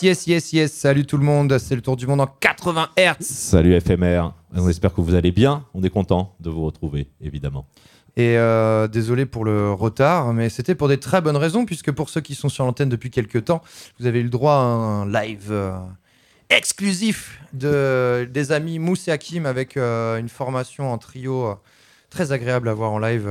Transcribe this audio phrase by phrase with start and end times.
[0.00, 0.72] Yes, yes, yes.
[0.72, 1.58] Salut tout le monde.
[1.58, 3.16] C'est le tour du monde en 80 Hz.
[3.20, 5.64] Salut FMR, on espère que vous allez bien.
[5.74, 7.66] On est content de vous retrouver, évidemment.
[8.16, 12.10] Et euh, désolé pour le retard, mais c'était pour des très bonnes raisons, puisque pour
[12.10, 13.60] ceux qui sont sur l'antenne depuis quelques temps,
[13.98, 15.76] vous avez eu le droit à un live euh,
[16.48, 21.56] exclusif de, des amis Mousse et Hakim avec euh, une formation en trio
[22.08, 23.28] très agréable à voir en live.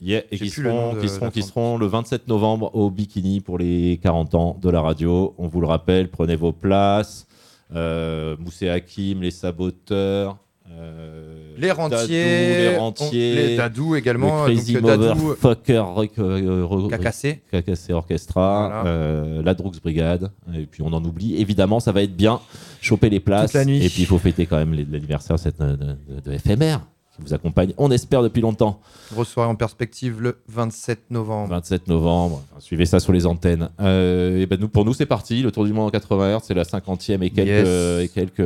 [0.00, 3.98] Yeah, et qui seront, qui, seront, qui seront le 27 novembre au Bikini pour les
[4.02, 5.34] 40 ans de la radio.
[5.38, 7.26] On vous le rappelle, prenez vos places.
[7.74, 10.36] Euh, Moussé Hakim, les saboteurs.
[10.70, 14.46] euh, Les rentiers, Dadou, les on- rentiers, les Dadou également.
[14.46, 15.84] le Crazy Motherfucker
[16.18, 17.42] euh, Cacassé.
[17.50, 18.90] Cacassé Orchestra, Voilà.
[18.90, 21.36] euh, la Drux Brigade, et puis on en oublie.
[21.36, 22.40] Évidemment, ça va être bien.
[22.80, 23.52] Choper les places.
[23.52, 23.84] Toute la nuit.
[23.84, 26.78] Et puis il faut fêter quand même l'anniversaire de, de, de FMR
[27.14, 28.80] qui vous accompagne, on espère, depuis longtemps.
[29.12, 31.50] Grosse soirée en perspective le 27 novembre.
[31.50, 32.42] 27 novembre.
[32.50, 33.70] Enfin, suivez ça sur les antennes.
[33.80, 35.42] Euh, et ben nous, pour nous, c'est parti.
[35.42, 38.04] Le Tour du monde en 80 Hz, c'est la 50e et quelques, Yes.
[38.04, 38.40] et quelques,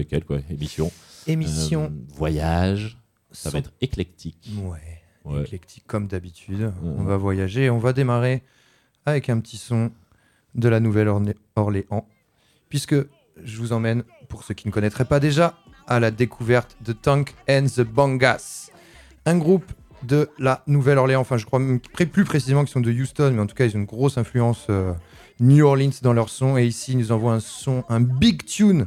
[0.00, 0.90] et quelques ouais, émissions.
[1.26, 1.84] Émission.
[1.84, 2.98] Euh, voyage.
[3.32, 4.50] Ça va être éclectique.
[4.62, 4.78] Ouais.
[5.24, 5.42] Ouais.
[5.42, 6.60] éclectique comme d'habitude.
[6.60, 6.90] Ouais.
[6.98, 8.42] On va voyager et on va démarrer
[9.04, 9.90] avec un petit son
[10.54, 12.06] de la Nouvelle-Orléans,
[12.68, 12.94] puisque
[13.42, 17.34] je vous emmène, pour ceux qui ne connaîtraient pas déjà, à la découverte de Tank
[17.48, 18.70] and the Bangas,
[19.24, 19.64] un groupe
[20.02, 21.60] de la Nouvelle-Orléans, enfin je crois
[22.12, 24.66] plus précisément qu'ils sont de Houston, mais en tout cas ils ont une grosse influence
[24.70, 24.92] euh,
[25.40, 28.86] New Orleans dans leur son, et ici ils nous envoient un son, un big tune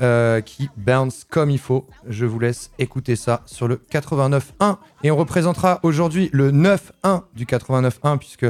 [0.00, 1.86] euh, qui bounce comme il faut.
[2.08, 7.44] Je vous laisse écouter ça sur le 89.1 et on représentera aujourd'hui le 9.1 du
[7.44, 8.46] 89.1 puisque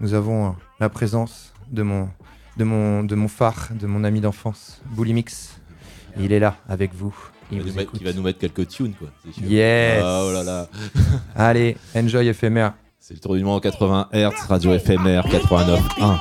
[0.00, 2.08] nous avons euh, la présence de mon,
[2.56, 5.60] de mon, de mon phare, de mon ami d'enfance, Bullimix.
[6.18, 7.14] Il est là avec vous.
[7.50, 8.00] Il Il va, nous mettre, écoute.
[8.00, 9.08] il va nous mettre quelques tunes, quoi.
[9.32, 9.42] sûr.
[9.44, 10.02] Yes.
[10.04, 10.66] Ah, oh là là.
[11.36, 12.74] Allez, enjoy éphémère.
[13.00, 16.18] C'est le tour du monde en 80 Hz, radio FMR 89.1.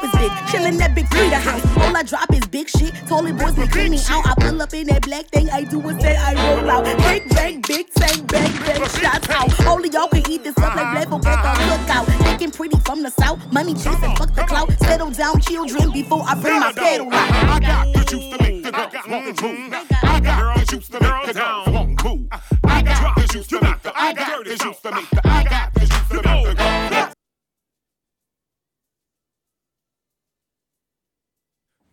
[0.00, 0.30] Do is big.
[0.48, 1.64] Chillin' that big freedom house.
[1.76, 2.94] All I drop is big shit.
[3.08, 4.26] Toilet boys be cleaning out.
[4.26, 5.50] I pull up in that black thing.
[5.50, 6.84] I do what say I roll out.
[6.84, 8.88] Big bang, big bang, bang, bang.
[8.88, 9.66] Shots out.
[9.66, 12.30] Only y'all can eat this up like black folk at the lookout.
[12.30, 13.40] Looking pretty from the south.
[13.52, 14.70] Money chasing, fuck the clout.
[14.80, 17.30] Settle down, children, before I bring my pedal out.
[17.30, 19.74] I got the juice to make the girls want to move.
[20.02, 22.28] I got the juice to make the girls want to move.
[22.64, 25.44] I got the juice to make the I got the juice to make the I
[25.44, 25.67] got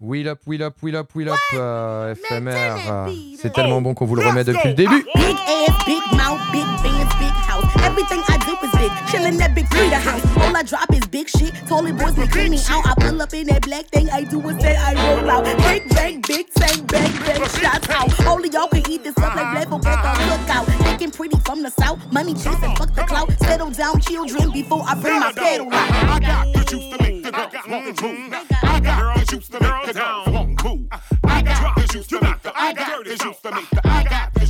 [0.06, 2.78] Wheel up, wheel up, wheel up, wheel up, euh, éphémère.
[2.92, 3.08] euh,
[3.42, 5.04] C'est tellement bon qu'on vous le remet depuis le début.
[5.16, 7.66] Big ass, big mouth, big bands, big house.
[7.82, 8.92] Everything I do is big.
[9.10, 10.26] Chillin' that big freedom house.
[10.38, 11.54] All I drop is big shit.
[11.68, 12.86] Toilet boys be cleaning out.
[12.86, 14.10] I pull up in that black thing.
[14.10, 15.46] I do is say I roll out.
[15.70, 17.42] Big bang, big bang, bang, bang.
[17.60, 18.28] Shots out.
[18.28, 20.66] Only y'all can eat this up like folk at the lookout.
[20.86, 22.00] Looking pretty from the south.
[22.12, 23.32] Money chasing, fuck the clout.
[23.40, 25.92] Settle down, children, before I bring my pedal out.
[25.92, 28.34] I got the juice to make the girls want to move.
[28.64, 30.88] I got the juice to make the girls want to move.
[31.24, 34.04] I got the juice to make the I got the juice to make the I
[34.04, 34.45] got the juice to make the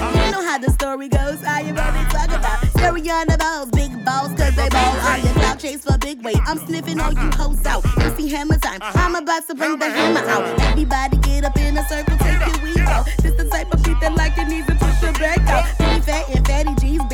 [0.00, 1.44] You know how the story goes.
[1.44, 5.22] I am only talk about Stereo on the balls, big balls, cause they ball on
[5.22, 6.38] your cloud chase for big weight.
[6.46, 7.84] I'm sniffing all you hoes out.
[8.16, 8.80] See hammer time.
[8.80, 10.58] I'm about to bring the hammer out.
[10.60, 13.04] Everybody get up in a circle, take your weed out.
[13.22, 15.79] This the type of beat that like it needs to push your back out.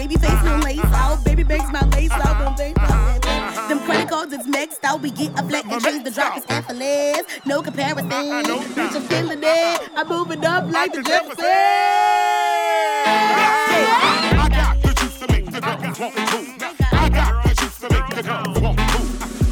[0.06, 1.24] Baby fat and fatty jeans, baby face no lace out.
[1.24, 2.56] Baby banks my lace out.
[4.44, 7.22] flexed out, we get a flex and change the drop is effortless.
[7.44, 8.08] No comparison.
[8.08, 9.90] Bitch, I'm feeling it.
[9.96, 11.40] I'm moving up like the Jeffersons.
[14.30, 16.22] I got the juice to make the girls want to.
[16.92, 18.84] I got the juice to make the girls want to.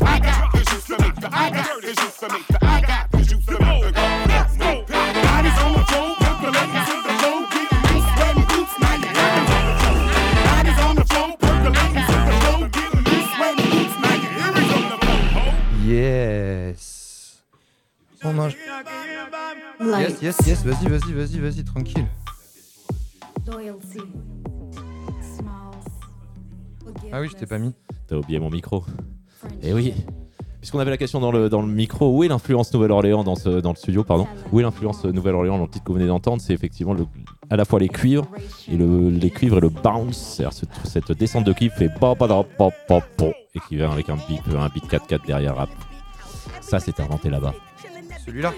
[0.05, 2.84] I got the juice to make the I got the juice to make the
[15.95, 17.43] Yes.
[18.25, 18.49] On en-
[20.01, 22.07] Yes, yes, yes, vas-y, vas-y, vas-y, vas-y, tranquille.
[27.13, 27.73] Ah oui, je t'ai pas mis.
[28.09, 28.85] T'as oublié mon micro.
[29.63, 29.95] Eh oui.
[30.65, 33.61] Puisqu'on avait la question dans le, dans le micro, où est l'influence Nouvelle-Orléans dans, ce,
[33.61, 36.41] dans le studio pardon Où est l'influence Nouvelle-Orléans dans le titre que vous venez d'entendre
[36.41, 37.05] C'est effectivement le-
[37.51, 38.27] à la fois les cuivres
[38.73, 42.15] et le, les cuivres et le bounce, ce- cette descente de cuivre fait da pa
[42.89, 43.25] pa pa
[43.55, 45.69] et qui vient avec un beat, un beat 4-4 derrière rap.
[46.63, 47.53] Ça, c'est inventé là-bas.
[48.25, 48.55] Celui-là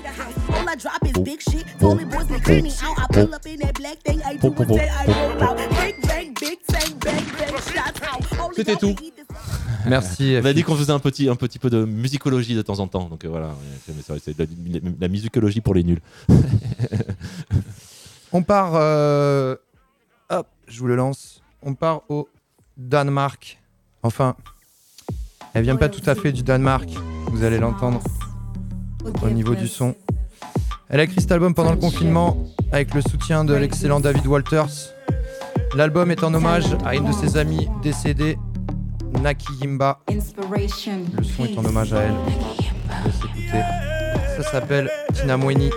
[8.55, 8.95] C'était tout.
[9.91, 10.37] Merci.
[10.43, 12.89] On a dit qu'on faisait un petit, un petit peu de musicologie de temps en
[12.89, 13.55] temps, donc euh, voilà,
[14.21, 14.45] c'est- la,
[15.01, 16.01] la musicologie pour les nuls.
[18.33, 18.73] On part.
[18.75, 19.57] euh,
[20.31, 21.41] Hop, je vous le lance.
[21.63, 22.29] On part au
[22.77, 23.61] Danemark.
[24.03, 24.35] Enfin,
[25.55, 26.89] elle vient pas tout à fait du Danemark.
[27.31, 28.01] Vous allez l'entendre
[29.23, 29.95] au niveau du son.
[30.89, 32.37] Elle a écrit cet album pendant le confinement
[32.73, 34.93] avec le soutien de l'excellent David Walters.
[35.75, 38.37] L'album est en hommage à une de ses amies décédée,
[39.21, 40.01] Naki Yimba.
[40.09, 42.15] Le son est en hommage à elle.
[44.37, 45.71] Ça s'appelle Tina Mweni.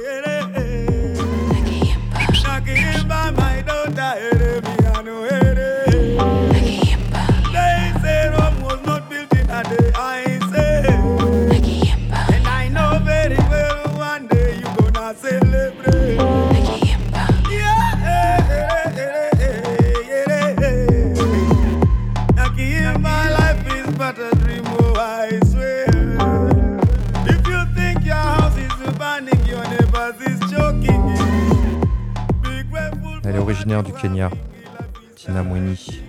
[35.75, 36.08] Tina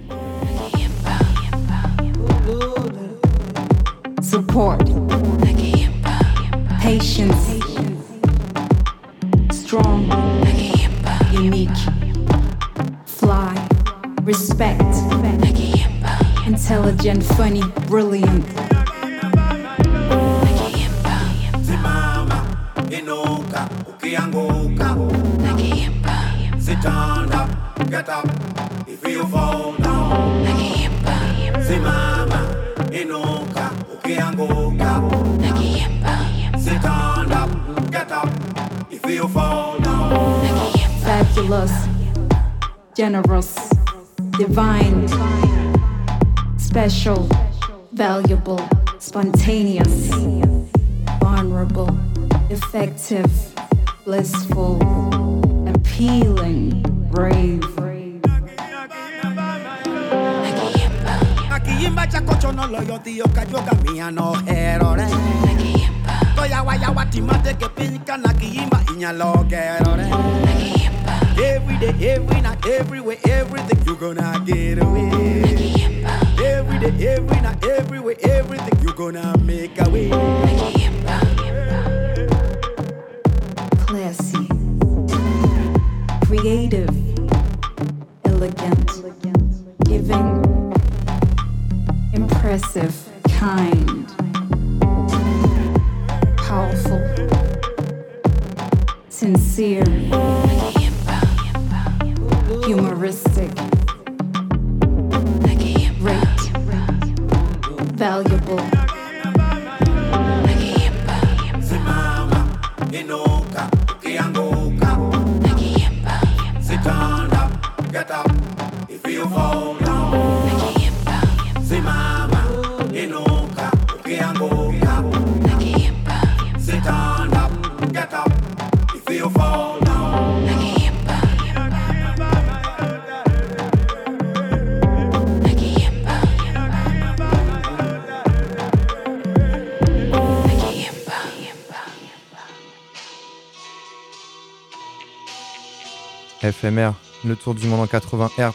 [147.42, 148.52] tour du monde en 80 Hz,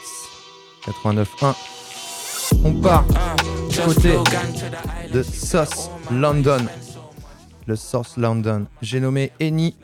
[0.86, 1.56] 89.1.
[2.64, 3.06] On part
[3.70, 4.14] du côté
[5.12, 6.66] de Sauce London.
[7.68, 8.68] Le Sauce London.
[8.82, 9.76] J'ai nommé Eni.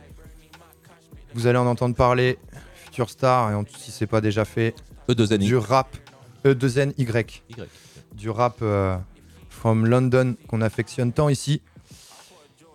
[1.34, 2.38] Vous allez en entendre parler.
[2.76, 4.76] Future Star, et en- si c'est pas déjà fait,
[5.10, 5.38] E2N.
[5.40, 5.96] du rap
[6.46, 6.94] E2NY.
[6.98, 7.44] Y.
[8.14, 8.98] Du rap euh,
[9.50, 11.62] from London qu'on affectionne tant ici.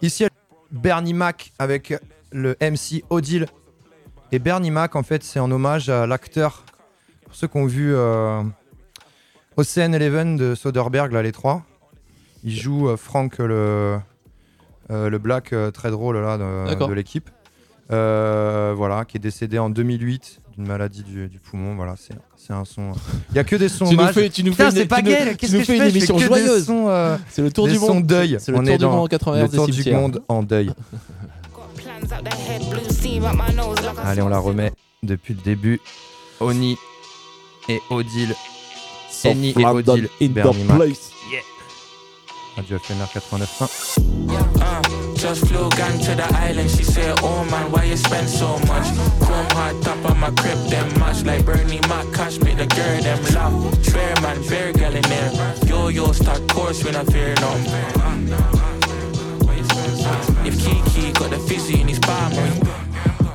[0.03, 0.27] Ici,
[0.73, 1.95] Bernie Mac avec
[2.33, 3.47] le MC Odile.
[4.33, 6.65] Et Bernie Mac, en fait, c'est en hommage à l'acteur.
[7.25, 8.43] Pour ceux qui ont vu euh,
[9.57, 11.63] Ocean Eleven de Soderbergh, là, les trois,
[12.45, 13.99] il joue euh, Frank, le,
[14.91, 17.31] euh, le black euh, très drôle là, de, l'équipe.
[17.93, 21.77] Euh, voilà, qui est décédé en 2008 d'une maladie du, du poumon.
[21.77, 22.93] Voilà, c'est c'est un son.
[23.31, 24.87] Il y a que des sons Tu nous fais, tu nous Putain, fais une- c'est
[24.87, 26.69] pas nous- gay, qu'est-ce nous que je fais une émission joyeuse.
[27.29, 28.05] C'est le tour des du monde.
[28.05, 28.39] deuil.
[28.41, 30.43] C'est le On tour est du dans monde en 80 le tour du monde en
[30.43, 30.73] deuil.
[34.05, 34.73] Allez, on la remet
[35.03, 35.81] depuis le début.
[36.41, 36.77] Oni
[37.69, 38.35] et Odile.
[39.25, 40.09] Eni et Odile.
[40.21, 40.77] in the Bernie Mac.
[40.77, 41.11] place.
[42.57, 43.69] Radio FNR 89.1.
[44.63, 46.71] Uh, just flew gang to the island.
[46.71, 48.87] She said, Oh man, why you spend so much?
[49.21, 52.07] Chrome hard top on my crib, them much like Bernie Mac.
[52.15, 53.85] Cash me the girl, them love.
[53.85, 55.31] Swear man, very girl in there.
[55.67, 58.66] Yo yo, start course when I fear no.
[60.47, 62.33] If Kiki got the fizzy in his palm,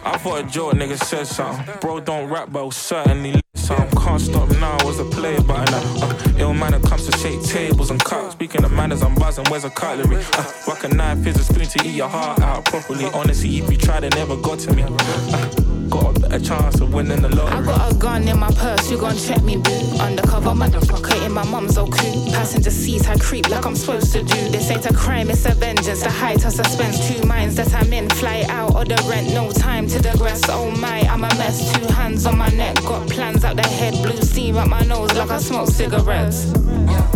[0.04, 1.66] I thought a joke nigga said something.
[1.80, 4.00] Bro don't rap, but was certainly something.
[4.00, 7.92] Can't stop now, was a player, but now uh, ill manner comes to shake tables
[7.92, 8.34] and cups.
[8.34, 9.46] Speaking of manners, I'm buzzing.
[9.50, 10.24] Where's a cutlery?
[10.34, 13.06] Uh, rock a knife, here's a spoon to eat your heart out properly.
[13.14, 14.84] Honestly, if you tried, it never got to me.
[14.88, 18.90] Uh, got a better chance of winning the I got a gun in my purse,
[18.90, 19.72] you gon' check me, boo.
[20.00, 22.34] Undercover motherfucker in my mum's old coupe.
[22.34, 24.50] Passenger seats, I creep like I'm supposed to do.
[24.50, 26.02] This ain't a crime, it's a vengeance.
[26.02, 28.10] The height of suspense, two minds that I'm in.
[28.10, 30.42] Fly out or the rent, no time to digress.
[30.48, 31.74] Oh my, I'm a mess.
[31.74, 33.94] Two hands on my neck, got plans out the head.
[34.02, 36.54] Blue steam up my nose like I smoke cigarettes.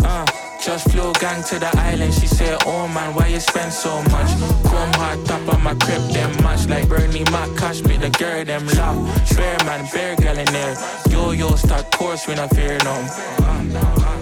[0.04, 0.26] Uh,
[0.66, 2.12] just flew gang to the island.
[2.12, 4.30] She said, Oh man, why you spend so much?
[4.66, 7.56] Chrome hard top on my crib, them much like Bernie Mac.
[7.56, 8.98] Cash me the girl, them love.
[9.28, 10.76] Swear man, bear girl in there.
[11.08, 14.15] Yo yo, start course when I fear no.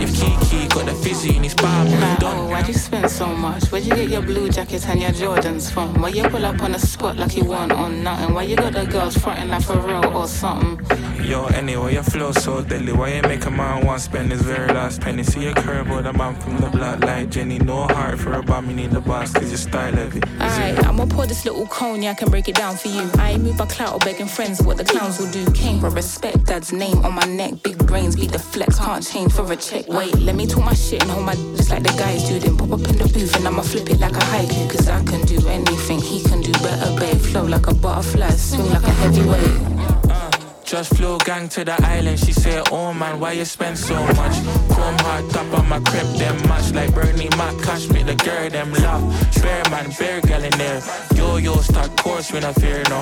[0.00, 3.64] If Kiki got the fizzy in his Like, oh, why'd you spend so much?
[3.72, 6.00] Where'd you get your blue jacket and your Jordans from?
[6.00, 8.34] Why you pull up on the spot like you want on nothing?
[8.34, 10.86] Why you got the girls fronting like for real or something?
[11.24, 12.92] Yo, anyway, your flow so deadly.
[12.92, 15.22] Why you make a man want spend his very last penny?
[15.24, 17.58] See a curve with a man from the block like Jenny.
[17.58, 20.22] No heart for a bomb, you need the boss, cause your style heavy.
[20.40, 23.10] Alright, I'ma pour this little cognac and break it down for you.
[23.18, 25.44] I ain't move by clout or begging friends what the clowns will do.
[25.52, 27.62] Came for respect, dad's name on my neck.
[27.62, 29.88] Big brains beat the flex, can't change for a check.
[29.88, 32.38] Wait, let me talk my shit and hold my just like the guys do.
[32.38, 34.70] Then pop up in the booth and I'ma flip it like a haiku.
[34.70, 37.16] Cause I can do anything, he can do better, babe.
[37.16, 40.10] Flow like a butterfly, swing like a heavyweight.
[40.10, 40.30] Uh,
[40.64, 42.18] just flew gang to the island.
[42.18, 44.36] She said, Oh man, why you spend so much?
[44.70, 47.56] Chrome hard top on my crib, them much like Bernie Mac.
[47.62, 49.02] Cash me the girl, them love.
[49.34, 50.82] Swear man, bear girl in there.
[51.14, 53.00] Yo yo, start course when I fear no.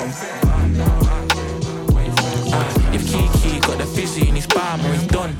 [2.49, 5.35] Uh, if Kiki got the fizzy in his palm, we done.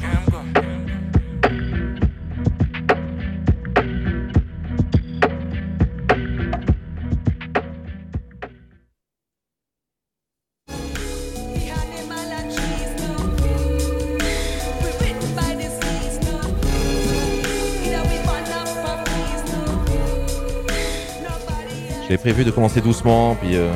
[22.08, 23.70] J'avais prévu de commencer doucement, puis euh,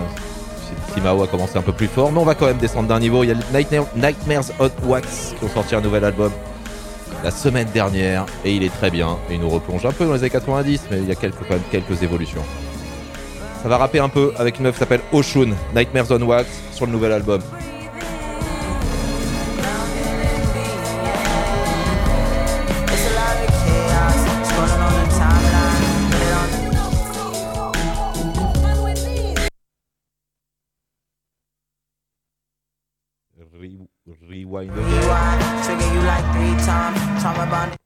[0.93, 3.23] Timao a commencé un peu plus fort, mais on va quand même descendre d'un niveau.
[3.23, 6.31] Il y a Nightmare- Nightmares Hot Wax qui ont sorti un nouvel album
[7.23, 9.17] la semaine dernière, et il est très bien.
[9.29, 11.39] Et il nous replonge un peu dans les années 90, mais il y a quelques,
[11.47, 12.41] quand même quelques évolutions.
[13.61, 16.85] Ça va rapper un peu avec une meuf qui s'appelle Oshun, Nightmares on Wax, sur
[16.85, 17.41] le nouvel album.
[34.51, 34.75] Rewind.
[34.75, 37.21] rewind, trigger you like three times.
[37.21, 37.80] Trauma bonded.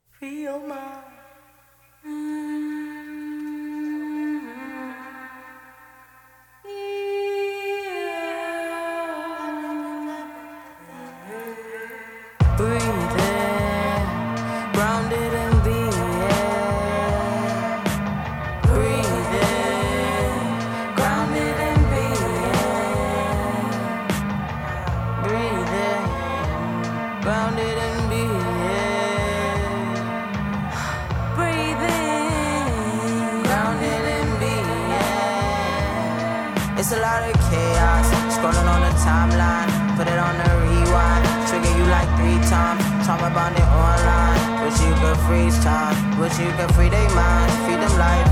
[36.85, 39.65] It's a lot of chaos, scrolling on the timeline.
[39.97, 42.77] Put it on the rewind, trigger you like three times.
[43.01, 45.97] Trauma bonded online, wish you could freeze time.
[46.13, 48.29] But you can free their mind, feed them life.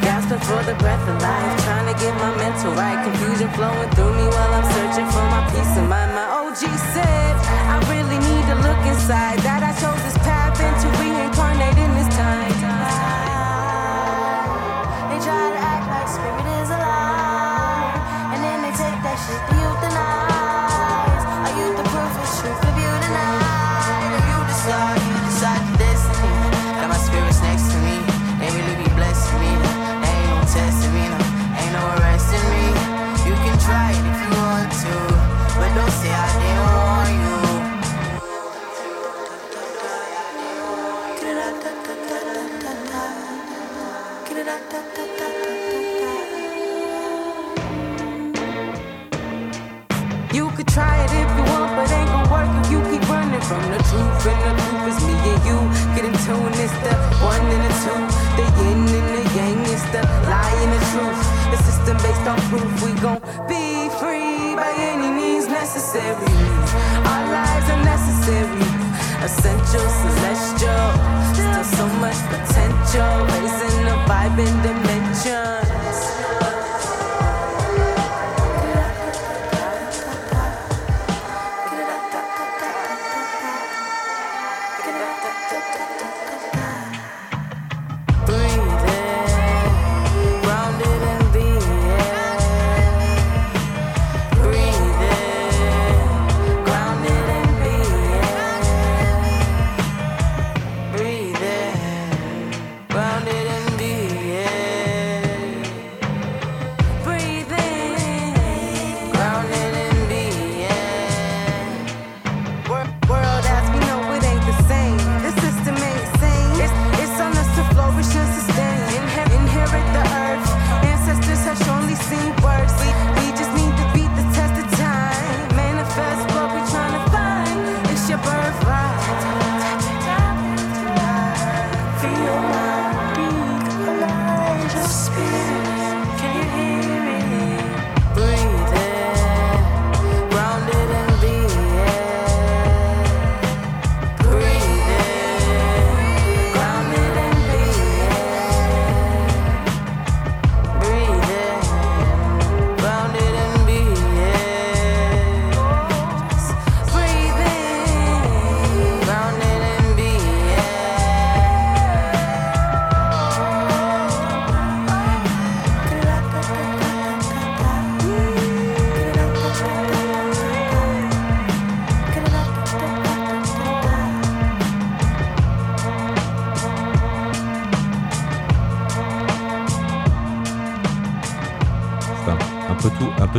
[0.00, 3.04] Gasping for the breath of life, trying to get my mental right.
[3.04, 6.16] Confusion flowing through me while I'm searching for my peace of mind.
[6.16, 6.64] My OG
[6.96, 7.36] said,
[7.68, 9.44] I really need to look inside.
[9.44, 10.88] That I chose this path and to
[56.82, 58.00] the one and the two.
[58.38, 61.20] The yin and the yang, it's the lie and the truth.
[61.52, 62.70] The system based on proof.
[62.82, 66.34] We gon' be free by any means necessary.
[67.10, 68.66] Our lives are necessary.
[69.22, 70.86] Essential, celestial.
[71.32, 73.14] Still so much potential.
[73.32, 75.83] Raising the vibe in dimensions.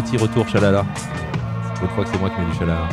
[0.06, 0.86] Petit retour Chalala.
[1.82, 2.88] Je crois que c'est moi qui mets du Chalala.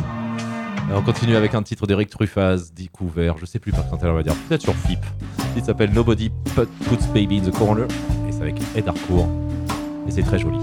[0.93, 4.21] On continue avec un titre d'Eric Truffaz, découvert, je sais plus par quand elle va
[4.23, 4.73] dire, peut-être sur.
[4.73, 7.85] Le titre s'appelle Nobody Put- Puts Baby in the Corner.
[8.27, 9.27] Et c'est avec Ed Harcourt.
[10.07, 10.57] Et c'est très joli.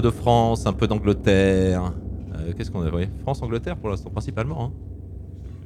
[0.00, 1.92] Peu de France, un peu d'Angleterre.
[2.34, 4.64] Euh, Qu'est-ce qu'on a ouais, France, Angleterre pour l'instant principalement.
[4.64, 4.72] hein.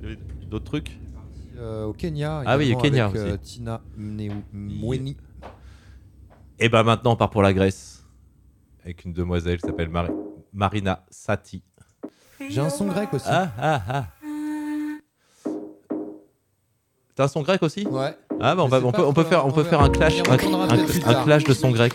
[0.02, 0.20] Il y avait
[0.50, 0.98] D'autres trucs?
[1.56, 2.42] Euh, au Kenya.
[2.44, 3.54] Ah oui, au Kenya avec, euh, aussi.
[3.54, 5.16] Tina Mweni.
[6.58, 8.04] Et ben maintenant on part pour la Grèce
[8.84, 10.12] avec une demoiselle qui s'appelle Mari-
[10.52, 11.62] Marina Sati.
[12.48, 13.26] J'ai un son grec aussi.
[13.28, 14.04] Ah ah ah.
[17.14, 17.86] T'as un son grec aussi?
[17.86, 18.16] Ouais.
[18.40, 21.24] Ah bah on, va, peut, on peut trop- faire, on peut faire un clash, un,
[21.24, 21.94] clash de son grec.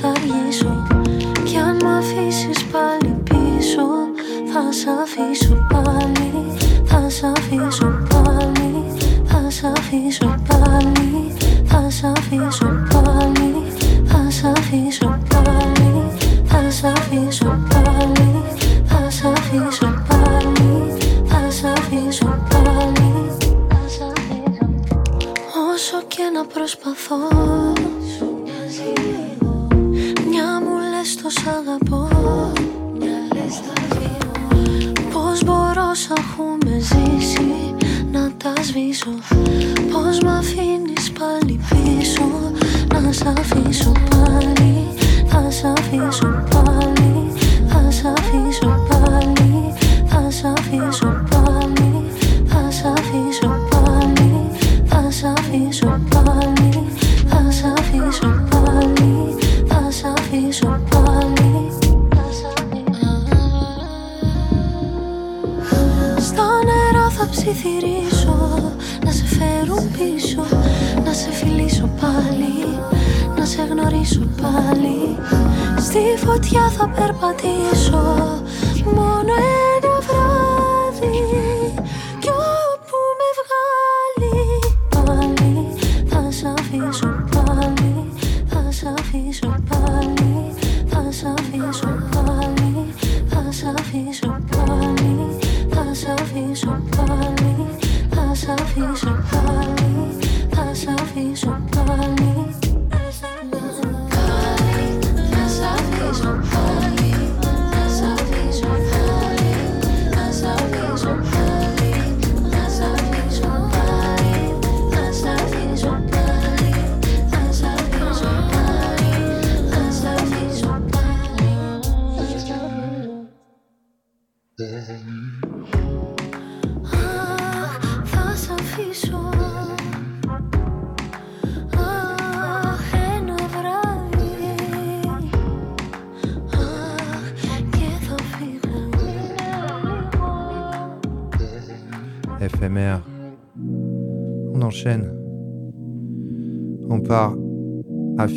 [0.00, 0.86] θα αργήσω
[1.44, 3.86] Κι αν μ' αφήσεις πάλι πίσω,
[4.52, 6.34] θα σ' αφήσω πάλι.
[6.84, 8.84] Θα σ' αφήσω πάλι,
[9.24, 11.32] θα σ' αφήσω πάλι,
[11.64, 13.62] θα σ' αφήσω πάλι,
[14.04, 16.04] θα σ' αφήσω πάλι,
[16.44, 18.42] θα σ' αφήσω πάλι,
[18.84, 20.92] θα σ' αφήσω πάλι,
[21.24, 23.12] θα σ' αφήσω πάλι,
[23.68, 24.68] θα σ' αφήσω.
[25.72, 27.18] Όσο και να προσπαθώ
[31.34, 32.08] σ' αγαπώ
[32.98, 37.74] Μια λες θα φύγω Πώς μπορώ σ' έχουμε ζήσει
[38.12, 39.10] να τα σβήσω.
[39.92, 42.22] Πώς μ' αφήνεις πάλι πίσω.
[42.92, 44.86] Να σ' αφήσω πάλι.
[45.26, 46.53] Θα σ' αφήσω πάλι,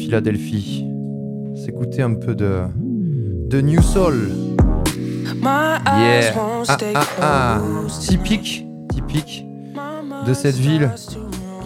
[0.07, 0.85] Philadelphie.
[1.65, 2.61] S'écouter un peu de,
[3.49, 4.29] de New Soul.
[5.43, 6.33] Yeah.
[6.69, 7.61] Ah, ah, ah.
[7.99, 9.45] Typique, typique
[10.25, 10.89] de cette ville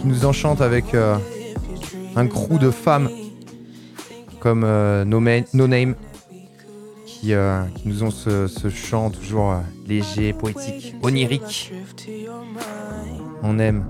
[0.00, 1.14] qui nous enchante avec euh,
[2.16, 3.08] un crew de femmes
[4.40, 5.94] comme euh, no, Ma- No Name
[7.06, 9.54] qui, euh, qui nous ont ce, ce chant toujours
[9.86, 11.72] léger, poétique, onirique.
[13.44, 13.84] On aime.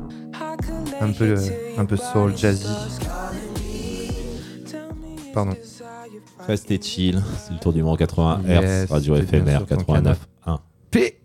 [1.00, 1.36] un peu,
[1.78, 2.66] un peu soul, jazzy.
[5.32, 5.56] Pardon.
[6.46, 10.18] Restez chill, c'est le tour du Mans 80 Yes, Hz, radio éphémère sur ton 89
[10.46, 10.60] 1.
[10.90, 11.18] P.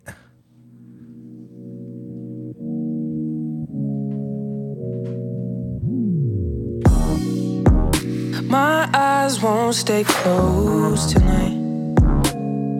[8.49, 11.57] My eyes won't stay closed tonight.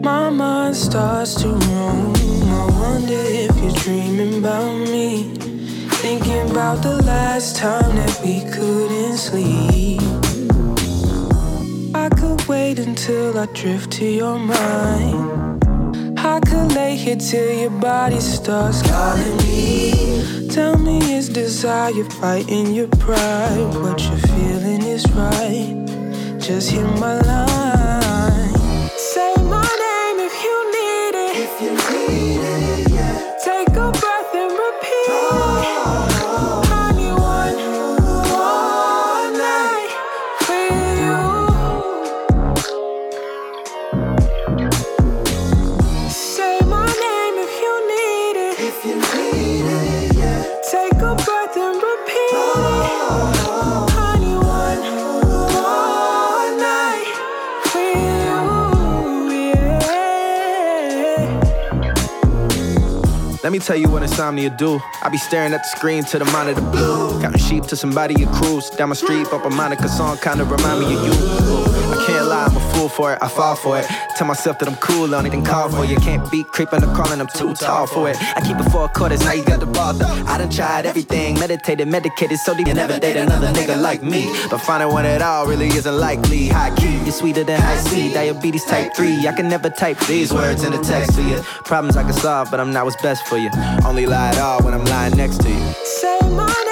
[0.02, 2.14] My mind starts to roam.
[2.16, 5.34] I wonder if you're dreaming about me.
[6.00, 10.00] Thinking about the last time that we couldn't sleep.
[12.10, 15.62] I could wait until I drift to your mind.
[16.18, 20.48] I could lay here till your body starts calling me.
[20.48, 23.74] Tell me, is desire fighting your pride?
[23.82, 25.84] What you're feeling is right.
[26.40, 27.67] Just hear my line.
[63.48, 64.78] Let me tell you what insomnia do.
[65.02, 67.18] I be staring at the screen to the monitor blue.
[67.22, 68.68] Counting sheep to somebody you cruise.
[68.68, 71.57] Down my street, up a Monica song, kinda remind me of you.
[72.46, 73.86] I'm a fool for it, I fall for it.
[74.16, 75.96] Tell myself that I'm cool, on it and call for you.
[75.96, 78.16] Can't beat creeping or crawling, I'm too tall for it.
[78.36, 80.00] I keep it four quarters, now you got the ball.
[80.02, 84.32] I done tried everything, meditated, medicated, so deep, you never date another nigga like me.
[84.50, 86.48] But finding one at all really isn't likely.
[86.48, 88.12] High key, you're sweeter than high C.
[88.12, 91.40] Diabetes type 3, I can never type these words in a text for you.
[91.64, 93.50] Problems I can solve, but I'm not what's best for you.
[93.84, 95.72] Only lie at all when I'm lying next to you.
[95.84, 96.67] Say my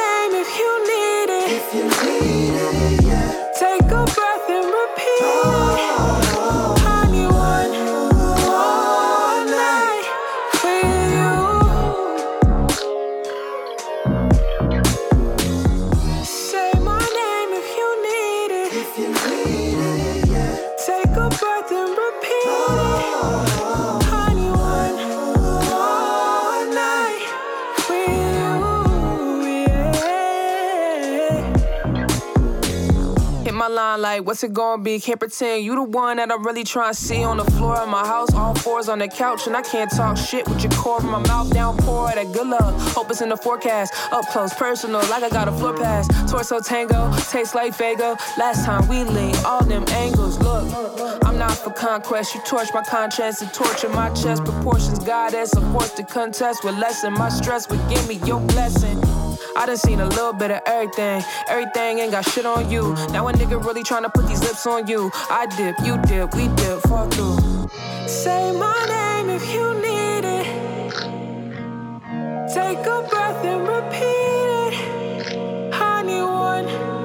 [34.16, 34.98] like, what's it gonna be?
[34.98, 37.88] Can't pretend you the one that I'm really trying to see on the floor of
[37.88, 38.32] my house.
[38.32, 41.18] All fours on the couch, and I can't talk shit with your core from my
[41.26, 41.76] mouth down.
[41.78, 43.92] Pour that good luck, Hope it's in the forecast.
[44.12, 46.08] Up close, personal, like I got a floor pass.
[46.30, 48.16] Torso tango, tastes like Fago.
[48.38, 50.38] Last time we leaned, all them angles.
[50.38, 52.34] Look, I'm not for conquest.
[52.34, 54.44] You torch my conscience and torture my chest.
[54.44, 57.66] Proportions, goddess, I'm forced to contest with lessen my stress.
[57.66, 58.98] But give me your blessing.
[59.56, 61.24] I done seen a little bit of everything.
[61.48, 62.94] Everything ain't got shit on you.
[63.10, 65.10] Now a nigga really tryna put these lips on you.
[65.30, 67.68] I dip, you dip, we dip, fall through.
[68.06, 70.46] Say my name if you need it.
[72.52, 74.74] Take a breath and repeat it.
[76.06, 76.95] Need one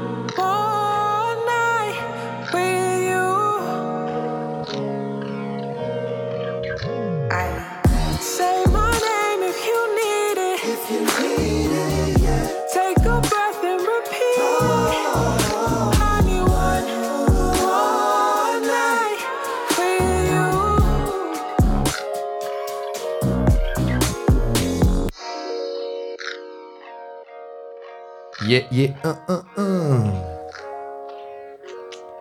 [28.51, 30.13] Yeah, yeah, un, un, un.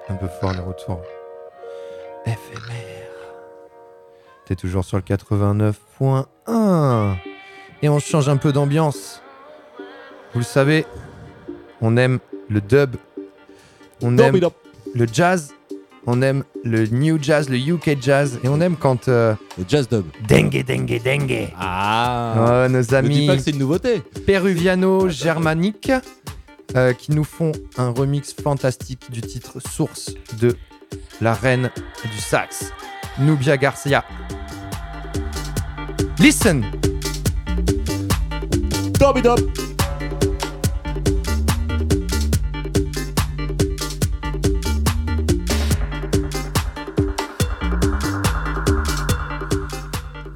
[0.08, 1.00] Un peu fort le retour.
[2.24, 3.10] Éphémère.
[4.44, 7.16] T'es toujours sur le 89.1.
[7.82, 9.20] Et on change un peu d'ambiance.
[10.32, 10.86] Vous le savez,
[11.80, 12.94] on aime le dub.
[14.00, 14.38] On aime
[14.94, 15.52] le jazz.
[16.06, 18.38] On aime le new jazz, le UK jazz.
[18.42, 19.08] Et on aime quand.
[19.08, 20.04] euh, le jazz dub.
[20.28, 21.48] Dengue, dengue, dengue.
[21.58, 24.02] Ah Oh, nos Me dis amis pas que c'est une nouveauté.
[24.26, 25.92] péruviano-germaniques
[26.76, 30.56] euh, qui nous font un remix fantastique du titre Source de
[31.20, 31.70] la reine
[32.10, 32.72] du sax,
[33.18, 34.04] Nubia Garcia.
[36.18, 36.64] Listen!
[38.98, 39.40] Dub it up.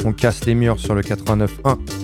[0.04, 2.03] On casse les murs sur le 89.1.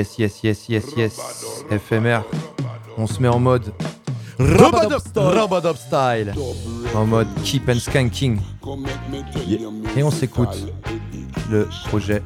[0.00, 1.64] Yes, yes, yes, yes, yes.
[1.70, 2.24] FMR.
[2.96, 3.70] On se met en mode
[4.38, 5.38] Robodop style.
[5.38, 6.32] Robodop style.
[6.94, 8.40] En mode keep and skanking.
[9.94, 10.72] Et on s'écoute
[11.50, 12.22] le projet.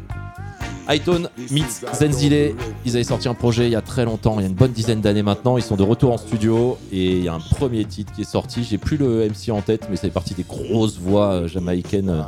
[0.89, 2.55] Hytone meets Zenzile,
[2.85, 4.73] ils avaient sorti un projet il y a très longtemps, il y a une bonne
[4.73, 5.57] dizaine d'années maintenant.
[5.57, 8.31] Ils sont de retour en studio et il y a un premier titre qui est
[8.31, 8.65] sorti.
[8.65, 12.11] J'ai plus le MC en tête, mais ça fait partie des grosses voix euh, jamaïcaines
[12.11, 12.23] euh,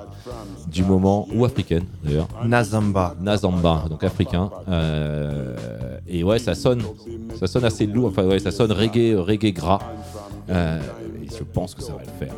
[0.68, 2.28] du moment, ou africaines d'ailleurs.
[2.44, 3.14] Nazamba.
[3.20, 4.50] Nazamba, donc africain.
[4.68, 5.56] Euh,
[6.08, 6.82] et ouais, ça sonne,
[7.38, 8.08] ça sonne assez lourd.
[8.08, 9.80] Enfin ouais, ça sonne reggae, reggae gras.
[10.50, 10.80] Euh,
[11.22, 12.34] et je pense que ça va le faire.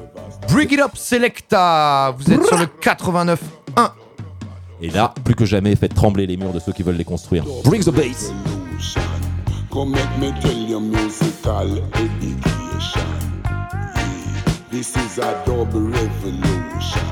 [0.51, 2.15] Bring it up, Selecta.
[2.17, 3.91] Vous êtes sur le 89.1.
[4.81, 7.45] Et là, plus que jamais, faites trembler les murs de ceux qui veulent les construire.
[7.65, 8.33] Bring the bass.
[14.71, 17.03] This is a double revolution.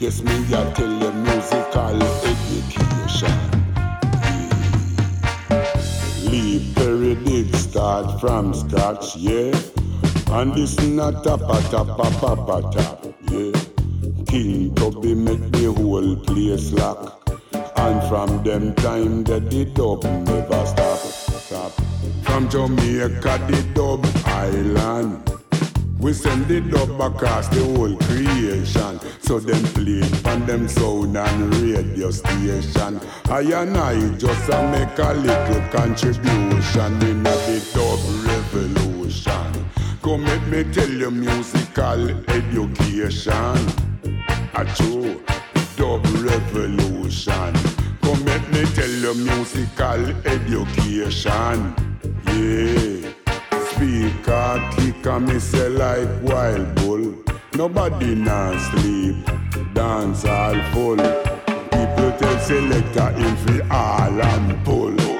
[0.00, 3.36] Yes, me I tell you musical education.
[6.30, 9.52] Leave Perry did start from scratch, yeah.
[10.30, 12.98] And this not a pata papa pata,
[13.30, 13.71] yeah.
[14.32, 17.20] King Tubby make the whole place lock.
[17.76, 21.72] And from them time that the dub never stop, stop.
[22.22, 25.30] From Jamaica, the dub island.
[25.98, 28.98] We send the dub across the whole creation.
[29.20, 30.00] So them play
[30.32, 33.00] on them sound and radio station.
[33.26, 39.61] I and I just a make a little contribution in the dub revolution.
[40.02, 43.56] Come let me tell you musical education.
[44.54, 45.22] A true
[45.76, 47.54] dub revolution.
[48.02, 51.74] Come let me tell you musical education.
[52.26, 53.12] Yeah.
[53.70, 57.14] Speaker kick and me say like wild bull.
[57.54, 59.24] Nobody now sleep.
[59.72, 60.96] Dance all full.
[60.96, 65.11] People tell selector in fi all and pull.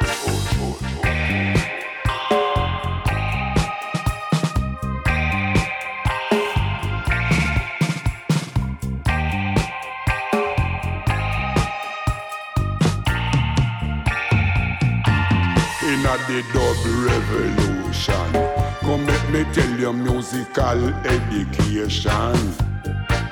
[16.32, 18.32] The dub revolution.
[18.80, 22.36] Come let me tell you musical education.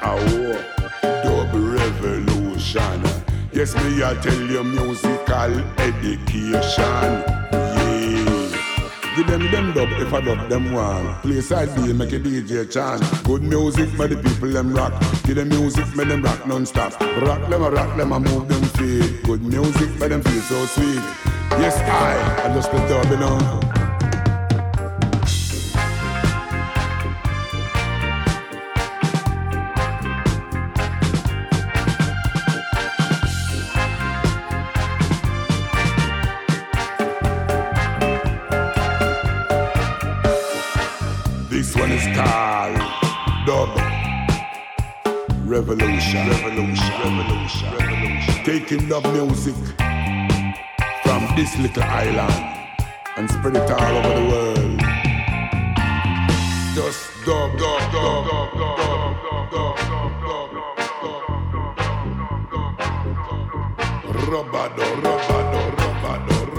[0.03, 0.53] Our
[1.25, 3.03] dub revolution.
[3.53, 7.11] Yes, me I tell you musical education.
[7.49, 8.37] Yeah.
[9.17, 11.15] Give them them dub if I dub them one.
[11.23, 13.03] Play side B, make a DJ chant.
[13.25, 14.93] Good music, make the people them rock.
[15.25, 17.01] Give them music, make them rock non-stop.
[17.01, 19.23] Rock them, a rock them, and move them feet.
[19.25, 21.40] Good music, make them feel so sweet.
[21.61, 23.37] Yes, I, I just the dub, you know.
[41.51, 42.81] This one is called
[43.45, 43.69] Dub
[45.45, 46.27] Revolution.
[46.31, 46.89] Revolution.
[47.05, 47.73] Revolution.
[47.75, 48.45] Revolution.
[48.45, 49.55] Taking dub music
[51.41, 52.35] this little island
[53.17, 54.79] and spread it all over the world.
[56.75, 58.81] Just dub, dub, dub, dub, dub,
[59.51, 61.11] dub, dub, dub, dub.
[64.29, 66.50] Robado, robado, robado, robado,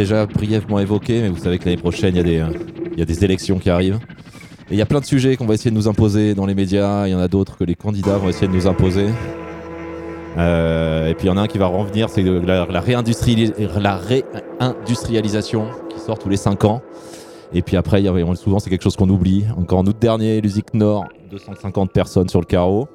[0.00, 2.46] déjà brièvement évoqué, mais vous savez que l'année prochaine, il y, euh,
[2.96, 3.98] y a des élections qui arrivent.
[4.70, 6.54] Et il y a plein de sujets qu'on va essayer de nous imposer dans les
[6.54, 7.06] médias.
[7.06, 9.08] Il y en a d'autres que les candidats vont essayer de nous imposer.
[10.38, 15.98] Euh, et puis il y en a un qui va revenir, c'est la, réindustrialisation qui
[15.98, 16.80] sort tous les 5 ans.
[17.52, 18.00] Et puis après,
[18.36, 19.44] souvent c'est quelque chose qu'on oublie.
[19.58, 22.88] Encore en août dernier, l'USIC Nord, 250 personnes sur le carreau.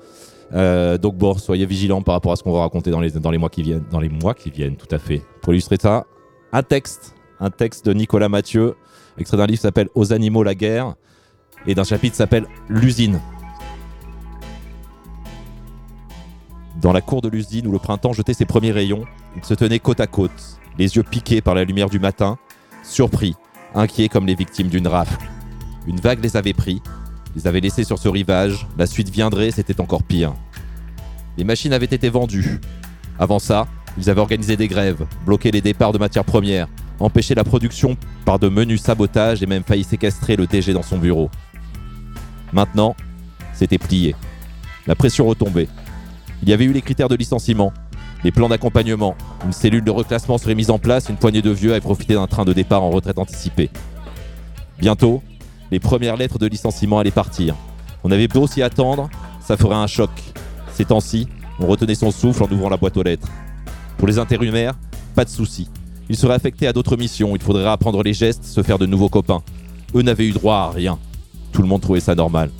[0.53, 3.49] Euh, donc bon, soyez vigilants par rapport à ce qu'on va raconter dans les mois
[3.49, 3.83] qui viennent.
[3.91, 5.21] Dans les mois qui viennent, tout à fait.
[5.41, 6.05] Pour illustrer ça,
[6.55, 8.77] un texte, un texte de Nicolas Mathieu,
[9.17, 10.95] extrait d'un livre qui s'appelle Aux animaux la guerre,
[11.67, 13.19] et d'un chapitre qui s'appelle L'usine.
[16.81, 19.03] Dans la cour de l'usine où le printemps jetait ses premiers rayons,
[19.35, 20.31] ils se tenaient côte à côte,
[20.77, 22.37] les yeux piqués par la lumière du matin,
[22.83, 23.35] surpris,
[23.73, 25.27] inquiets comme les victimes d'une rafle.
[25.87, 26.81] Une vague les avait pris,
[27.35, 30.33] les avait laissés sur ce rivage, la suite viendrait, c'était encore pire.
[31.37, 32.61] Les machines avaient été vendues.
[33.19, 33.67] Avant ça,
[33.97, 36.67] ils avaient organisé des grèves, bloqué les départs de matières premières,
[36.99, 40.97] empêché la production par de menus sabotages et même failli séquestrer le DG dans son
[40.97, 41.29] bureau.
[42.53, 42.95] Maintenant,
[43.53, 44.15] c'était plié.
[44.87, 45.67] La pression retombait.
[46.43, 47.73] Il y avait eu les critères de licenciement,
[48.23, 49.15] les plans d'accompagnement,
[49.45, 52.27] une cellule de reclassement serait mise en place, une poignée de vieux avaient profité d'un
[52.27, 53.69] train de départ en retraite anticipée.
[54.79, 55.21] Bientôt,
[55.71, 57.55] les premières lettres de licenciement allaient partir.
[58.03, 59.09] On avait beau s'y attendre,
[59.41, 60.09] ça ferait un choc.
[60.73, 61.27] Ces temps-ci,
[61.59, 63.27] on retenait son souffle en ouvrant la boîte aux lettres.
[63.97, 64.75] Pour les intérimaires,
[65.15, 65.69] pas de souci.
[66.09, 69.09] Ils seraient affectés à d'autres missions, il faudrait apprendre les gestes, se faire de nouveaux
[69.09, 69.41] copains.
[69.95, 70.99] Eux n'avaient eu droit à rien.
[71.51, 72.51] Tout le monde trouvait ça normal.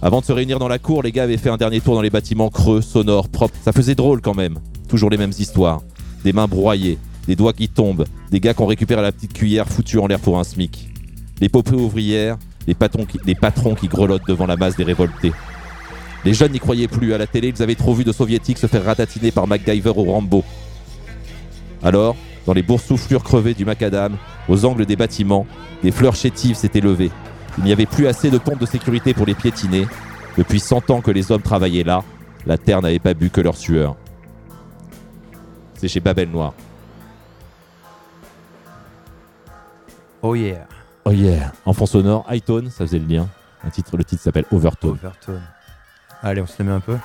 [0.00, 2.02] Avant de se réunir dans la cour, les gars avaient fait un dernier tour dans
[2.02, 3.54] les bâtiments creux, sonores, propres.
[3.62, 4.58] Ça faisait drôle quand même.
[4.88, 5.82] Toujours les mêmes histoires.
[6.22, 9.66] Des mains broyées, des doigts qui tombent, des gars qu'on récupère à la petite cuillère
[9.66, 10.90] foutus en l'air pour un SMIC.
[11.40, 12.76] Les paupées ouvrières, les
[13.24, 15.32] les patrons qui grelottent devant la masse des révoltés.
[16.26, 17.14] Les jeunes n'y croyaient plus.
[17.14, 20.10] À la télé, ils avaient trop vu de soviétiques se faire ratatiner par MacGyver ou
[20.10, 20.42] Rambo.
[21.84, 22.16] Alors,
[22.46, 24.16] dans les boursouflures crevées du macadam,
[24.48, 25.46] aux angles des bâtiments,
[25.84, 27.12] des fleurs chétives s'étaient levées.
[27.58, 29.86] Il n'y avait plus assez de pompes de sécurité pour les piétiner.
[30.36, 32.02] Depuis 100 ans que les hommes travaillaient là,
[32.44, 33.94] la terre n'avait pas bu que leur sueur.
[35.74, 36.54] C'est chez Babel Noir.
[40.22, 40.66] Oh yeah.
[41.04, 41.52] Oh yeah.
[41.64, 43.28] En fond sonore, Hightone, ça faisait le lien.
[43.62, 44.98] Un titre, le titre s'appelle Overtone.
[45.00, 45.42] Overtone.
[46.22, 46.98] Allez, on se le met un peu.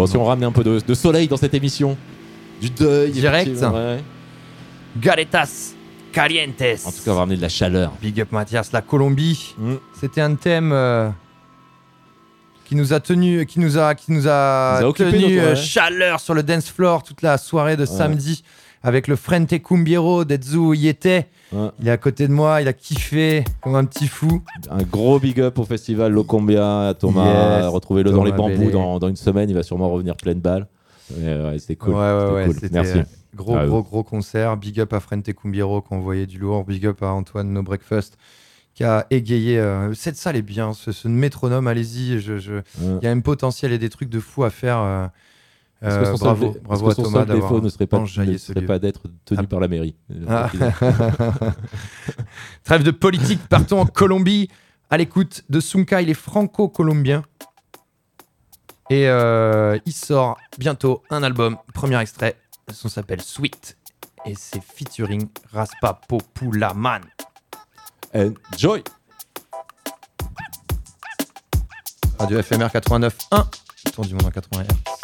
[0.00, 1.94] Bon, si on ramenait un peu de, de soleil dans cette émission,
[2.58, 3.10] du deuil.
[3.10, 3.50] Direct.
[3.60, 4.02] ouais.
[4.96, 5.74] Galetas
[6.10, 6.62] Calientes.
[6.86, 7.92] En tout cas, on va ramener de la chaleur.
[8.00, 9.54] Big up Mathias, la Colombie.
[9.58, 9.74] Mm.
[10.00, 11.10] C'était un thème euh,
[12.64, 15.50] qui nous a tenu, qui nous a, qui nous a, Nous a occupé tenu euh,
[15.50, 15.56] ouais.
[15.56, 18.42] chaleur sur le dance floor toute la soirée de samedi
[18.82, 21.26] avec le Frente Cumbiero d'Edzu y était.
[21.80, 24.42] Il est à côté de moi, il a kiffé comme un petit fou.
[24.70, 27.58] Un gros big up au festival Locombia, à Thomas.
[27.62, 29.50] Yes, Retrouvez-le dans les bambous dans, dans une semaine.
[29.50, 30.66] Il va sûrement revenir pleine balle.
[31.16, 31.94] Ouais, ouais, c'était cool.
[31.94, 32.68] Ouais, ouais, ouais, cool.
[32.70, 32.98] Merci.
[32.98, 33.02] euh,
[33.34, 34.56] gros, Ah, gros, gros concert.
[34.56, 36.64] Big up à Frente Cumbiero qui a envoyé du lourd.
[36.64, 38.16] Big up à Antoine No Breakfast
[38.74, 39.58] qui a égayé.
[39.58, 42.20] euh, Cette salle est bien, ce, ce métronome, allez-y.
[42.20, 44.78] Je, je- Il y a un potentiel et des trucs de fou à faire.
[44.78, 45.06] euh,
[45.82, 47.64] Est-ce que euh, son seul bravo, dé- bravo que à son Thomas seul d'avoir défaut
[47.64, 49.96] ne serait pas, ne serait d'être tenu par la mairie.
[50.28, 50.50] Ah.
[52.64, 54.48] Trêve de politique, partons en Colombie
[54.90, 57.22] à l'écoute de Sunkai, les franco-colombiens.
[58.90, 62.36] Et euh, il sort bientôt un album, premier extrait.
[62.68, 63.76] Le son s'appelle Sweet.
[64.26, 67.00] Et c'est featuring Raspa Populaman.
[68.14, 68.82] Enjoy
[72.18, 73.46] Radio FMR 89.1.
[73.92, 74.99] Tour du monde en 80 Hz.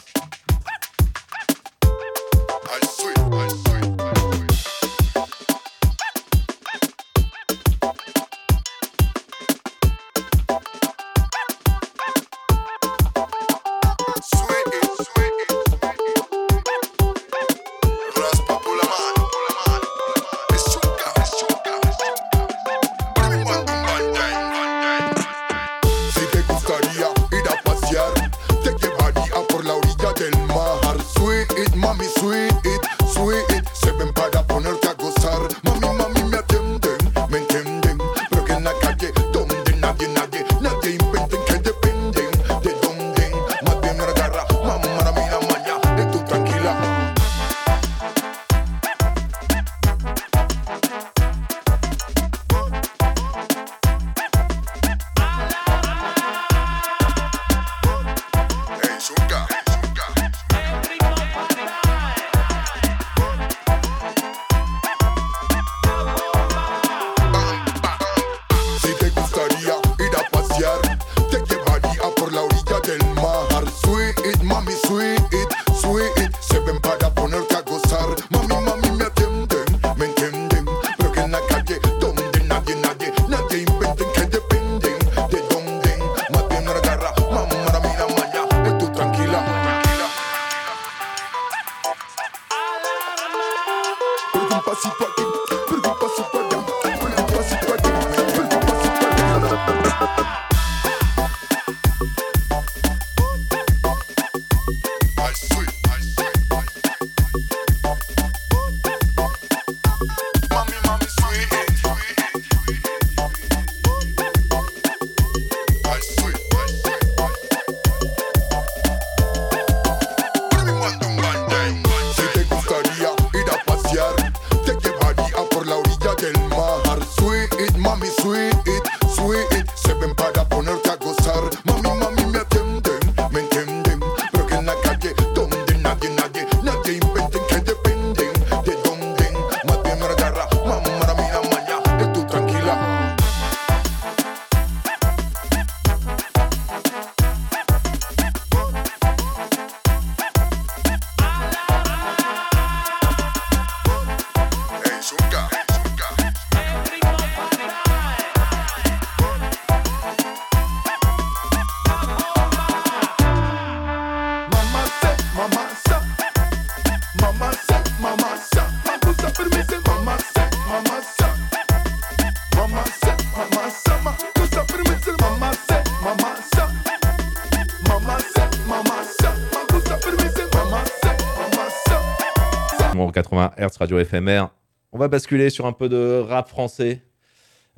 [183.67, 184.47] 80 Hz Radio FMR.
[184.93, 187.03] On va basculer sur un peu de rap français.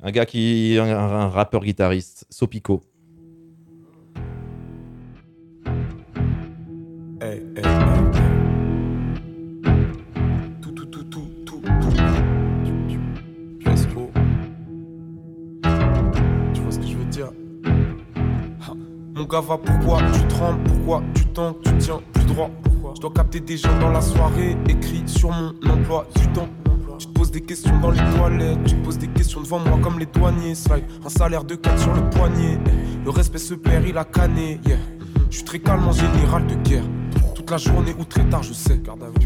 [0.01, 0.77] Un gars qui.
[0.79, 2.83] Un rappeur guitariste, Sopico.
[33.89, 34.59] Se perd, il a canné.
[34.65, 34.77] Yeah.
[35.29, 36.83] Je suis très calme en général de guerre.
[37.35, 38.81] Toute la journée ou très tard, je sais.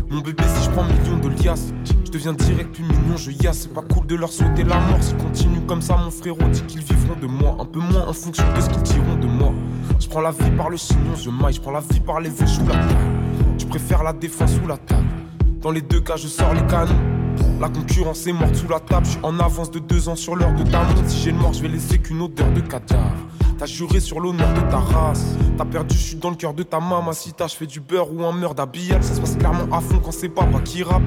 [0.09, 1.73] Mon bébé, si je prends millions de liasses,
[2.05, 3.61] je deviens direct plus mignon, je yasse.
[3.61, 5.01] C'est pas cool de leur souhaiter la mort.
[5.01, 7.57] S'ils continuent comme ça, mon frérot dit qu'ils vivront de moi.
[7.59, 9.53] Un peu moins en fonction de ce qu'ils diront de moi.
[9.99, 11.53] Je prends la vie par le chignon, je maille.
[11.53, 12.95] Je prends la vie par les échoues, la table.
[13.57, 15.07] Je préfère la défense ou la table.
[15.61, 16.99] Dans les deux cas, je sors les canons.
[17.59, 19.05] La concurrence est morte sous la table.
[19.05, 20.85] Je suis en avance de deux ans sur l'heure de ta.
[21.07, 23.22] Si j'ai le mort, je vais laisser qu'une odeur de cadavre.
[23.57, 25.23] T'as juré sur l'honneur de ta race.
[25.57, 27.47] T'as perdu, je suis dans le cœur de ta mamacita.
[27.47, 29.03] Je fais du beurre ou un meurtre d'habillage.
[29.03, 31.03] Ça se passe clairement à fond quand c'est papa qui rappe.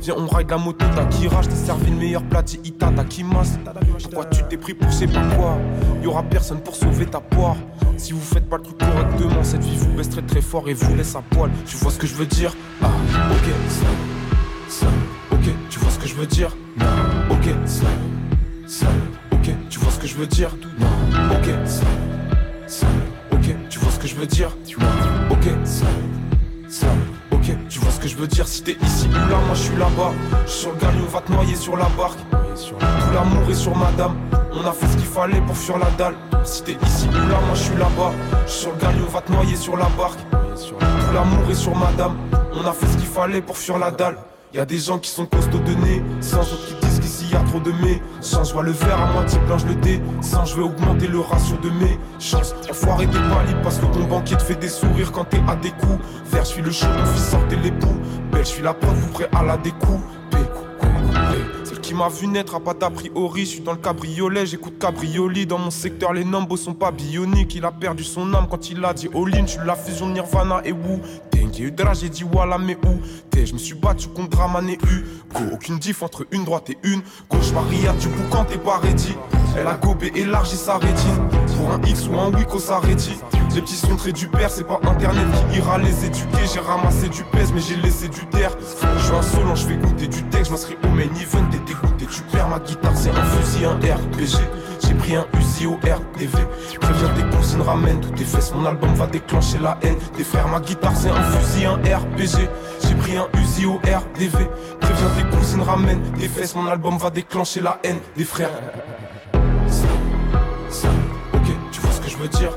[0.00, 1.40] Viens, on ride la moto d'Akira.
[1.42, 3.58] Je t'ai servi le meilleur plat d'Ita d'Akimas.
[4.02, 5.56] Pourquoi tu t'es pris pour sais pas quoi?
[6.02, 7.56] Y'aura personne pour sauver ta poire.
[7.96, 10.74] Si vous faites pas le truc correctement, cette vie vous baisse très très fort et
[10.74, 11.50] vous laisse à poil.
[11.64, 12.54] Tu vois ce que je veux dire?
[12.82, 12.88] Ah,
[13.30, 13.86] ok, ça,
[14.68, 14.86] ça,
[15.32, 16.54] ok, tu vois ce que je veux dire?
[16.76, 16.86] Non,
[17.30, 17.86] ok, ça,
[20.14, 20.50] je veux dire.
[21.32, 21.48] Ok,
[23.32, 24.50] ok, tu vois ce que je veux dire.
[25.30, 25.48] Ok,
[27.32, 28.46] ok, tu vois ce que je veux dire.
[28.46, 30.12] Si t'es ici ou là, moi je suis là-bas.
[30.46, 32.18] Je sur le galion, va te noyer sur la barque.
[32.30, 34.14] Tout l'amour est sur madame.
[34.52, 36.14] On a fait ce qu'il fallait pour fuir la dalle.
[36.44, 38.12] Si t'es ici ou là, moi je suis là-bas.
[38.46, 40.20] Je sur le galion, va te noyer sur la barque.
[40.30, 42.16] Tout l'amour est sur madame.
[42.52, 44.16] On a fait ce qu'il fallait pour fuir la dalle.
[44.52, 46.83] Y a des gens qui sont costauds de nez, sans autres qui
[47.60, 47.74] de.
[48.20, 50.00] Sans je vois le verre à moitié plein, le dé.
[50.20, 52.54] Sans je vais augmenter le ratio de mes chances.
[52.70, 55.70] Enfoiré des paliers parce que ton banquier te fait des sourires quand t'es à des
[55.70, 55.98] coups.
[56.30, 57.96] Vert, suis le chaud, mon fils sortez l'époux.
[58.32, 60.02] Belle, je suis la preuve, vous prêt à la découpe.
[61.84, 63.42] Qui m'a vu naître a pas d'a priori.
[63.42, 65.44] Je suis dans le cabriolet, j'écoute cabrioli.
[65.44, 67.56] Dans mon secteur, les nombres sont pas bioniques.
[67.56, 69.44] Il a perdu son âme quand il a dit all-in.
[69.46, 71.00] Je la fusion Nirvana et Wu.
[71.30, 72.98] T'es eu drap, j'ai dit voilà, mais où?
[73.28, 75.04] T'es Je me suis battu contre Draman et U.
[75.34, 77.52] Go, aucune diff entre une droite et une gauche.
[77.52, 79.14] Maria, du boucan, t'es pas ready.
[79.54, 81.43] Elle a gobé élargi sa rétine.
[81.64, 83.18] Pour un X ou un Wiko, ça rédit.
[83.54, 86.44] Les petits sont très du père, c'est pas internet qui ira les éduquer.
[86.52, 88.50] J'ai ramassé du pèse, mais j'ai laissé du terre.
[88.98, 92.04] Je suis insolent, je fais goûter du texte, je m'inscris au main event, t'es dégoûté.
[92.04, 94.42] Tu perds ma guitare, c'est un fusil, un RPG.
[94.86, 96.36] J'ai pris un Uzi au RDV.
[96.82, 98.52] Préviens tes cousines, ramène toutes tes fesses.
[98.54, 99.96] Mon album va déclencher la haine.
[100.18, 102.46] Des frères, ma guitare, c'est un fusil, un RPG.
[102.86, 104.50] J'ai pris un Uzi au RDV.
[104.80, 106.54] Préviens tes cousines, ramène tes fesses.
[106.54, 108.00] Mon album va déclencher la haine.
[108.18, 108.50] Des frères.
[112.24, 112.52] Veux dire.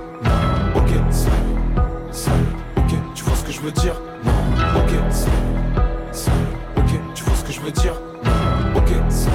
[0.76, 1.30] Ok, ça,
[2.11, 2.32] ça,
[2.78, 3.95] ok, tu vois ce que je veux dire.
[4.76, 5.28] Ok, ça,
[6.11, 6.32] ça,
[6.78, 7.93] ok, tu vois ce que je veux dire.
[8.76, 9.30] Ok, ça,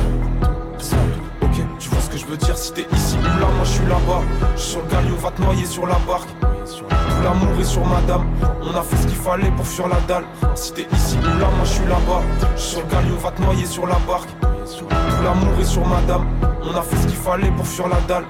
[0.78, 0.96] ça,
[1.42, 2.56] ok, tu vois ce que je veux dire.
[2.56, 4.22] Si t'es ici ou là, moi je suis là-bas.
[4.56, 6.28] Je suis sur le galion, va te noyer sur la barque.
[6.40, 8.24] Tout l'amour est sur madame.
[8.62, 10.24] On a fait ce qu'il fallait pour fuir la dalle.
[10.54, 12.22] Si t'es ici ou là, moi je suis là-bas.
[12.56, 14.30] Je suis sur le galion, va te noyer sur la barque.
[14.40, 16.26] Tout l'amour est sur madame.
[16.62, 18.24] On a fait ce qu'il fallait pour fuir la dalle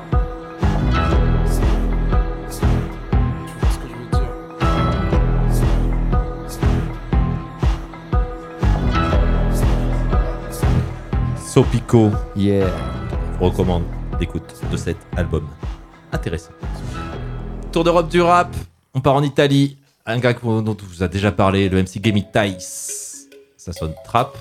[11.52, 12.66] Sopico, yeah.
[13.34, 13.82] Je vous recommande
[14.18, 15.46] d'écoute de cet album.
[16.10, 16.52] Intéressant.
[17.70, 18.48] Tour d'Europe du rap.
[18.94, 19.76] On part en Italie.
[20.06, 23.28] Un gars dont on vous a déjà parlé, le MC Gamey Tice.
[23.58, 24.34] Ça sonne trap.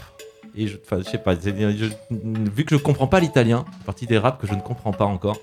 [0.56, 4.18] Et je, je sais pas, je- vu que je comprends pas l'italien, c'est partie des
[4.18, 5.36] raps que je ne comprends pas encore.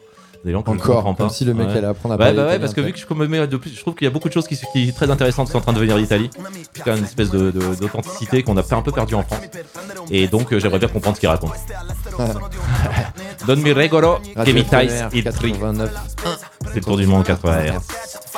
[0.44, 1.24] Des gens que je ne Encore, comprends pas.
[1.24, 2.98] comme si le mec allait apprendre à ouais, parler bah ouais, parce que vu que
[2.98, 4.94] je, me de plus, je trouve qu'il y a beaucoup de choses qui, qui sont
[4.94, 6.30] très intéressantes qui sont en train de venir d'Italie.
[6.74, 9.40] C'est quand même une espèce de- de- d'authenticité qu'on a un peu perdu en France.
[10.10, 11.52] Et donc euh, j'aimerais bien comprendre ce qu'il raconte.
[13.46, 14.88] Don mi regolo che mi il tri.
[15.22, 15.90] 89.
[16.66, 17.78] C'est le tour du monde 80 Hz.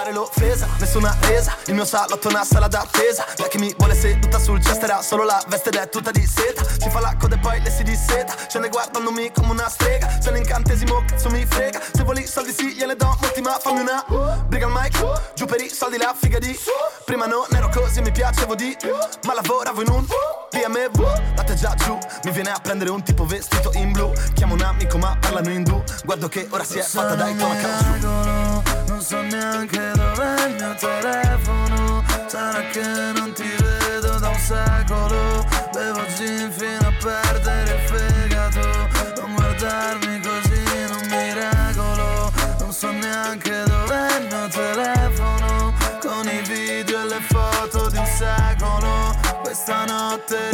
[0.01, 3.27] Fare l'offesa, nessuna resa Il mio salotto è una sala d'attesa.
[3.37, 6.27] La che mi vuole seduta sul chest era solo la veste ed è tutta di
[6.27, 6.65] seta.
[6.65, 8.35] Si fa la coda e poi le si disseta.
[8.49, 10.19] Scende guardandomi come una strega.
[10.21, 11.81] Se l'incantesimo cazzo mi frega.
[11.93, 14.05] Se voli soldi sì gliene do molti ma fammi una
[14.47, 16.59] Briga al mic, giù per i soldi la figa di
[17.05, 18.77] Prima non ero così mi piacevo di
[19.25, 20.07] Ma lavoravo in un
[20.51, 21.03] BMW
[21.37, 24.13] Latte già giù, mi viene a prendere un tipo vestito in blu.
[24.35, 28.80] Chiamo un amico ma parlano indù Guardo che ora si è fatta dai tonaca giù
[28.91, 32.03] Non so neanche dov'è il mio telefono.
[32.27, 32.83] Sarà che
[33.15, 35.47] non ti vedo da un secolo.
[35.73, 39.21] Bevo gin fino a perdere il fegato.
[39.21, 42.33] Non guardarmi così non mi regolo.
[42.59, 45.73] Non so neanche dov'è il mio telefono.
[46.01, 49.17] Con i video e le foto di un secolo.
[49.41, 50.51] Questa notte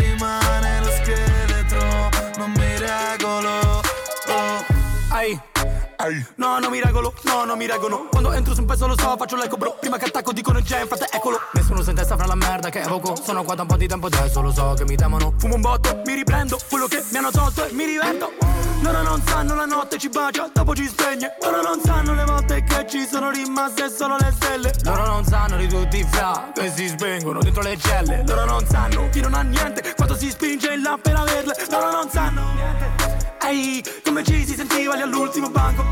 [6.36, 8.08] No, no mi regolo, no, no mi regolo.
[8.10, 9.76] Quando entro su un pezzo lo so, faccio l'eco bro.
[9.80, 11.40] Prima che attacco dicono già, infatti eccolo.
[11.52, 13.16] Nessuno si testa fra la merda che evoco.
[13.20, 15.34] Sono qua da un po' di tempo adesso, lo so che mi temono.
[15.38, 16.58] Fumo un botto, mi riprendo.
[16.68, 20.48] Quello che mi hanno tolto e mi diverto Loro non sanno la notte ci bacia,
[20.52, 21.36] dopo ci spegne.
[21.42, 24.72] Loro non sanno le volte che ci sono rimaste solo le stelle.
[24.84, 28.22] Loro non sanno di tutti i fra che si spengono dentro le celle.
[28.26, 31.54] Loro non sanno chi non ha niente quando si spinge in là per averle.
[31.70, 33.15] Loro non sanno niente
[33.48, 35.84] Ehi, come ci si sentiva lì all'ultimo banco?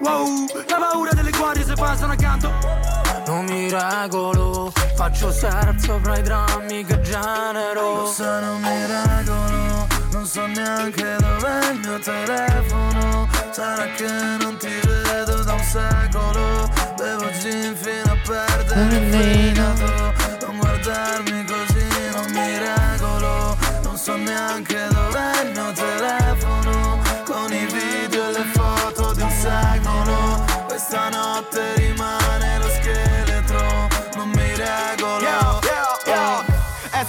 [0.00, 2.50] Wow, la paura delle guardie se passano accanto.
[3.26, 8.06] Non mi regolo, faccio surf sopra i drammi che genero.
[8.06, 13.28] Se non mi regolo, non so neanche dov'è il mio telefono.
[13.52, 14.10] Sarà che
[14.40, 16.68] non ti vedo da un secolo.
[16.96, 23.56] Bevo gin fino a perdere il fegato Non guardarmi così non mi regolo.
[23.84, 26.25] Non so neanche dov'è il mio telefono
[31.50, 31.75] te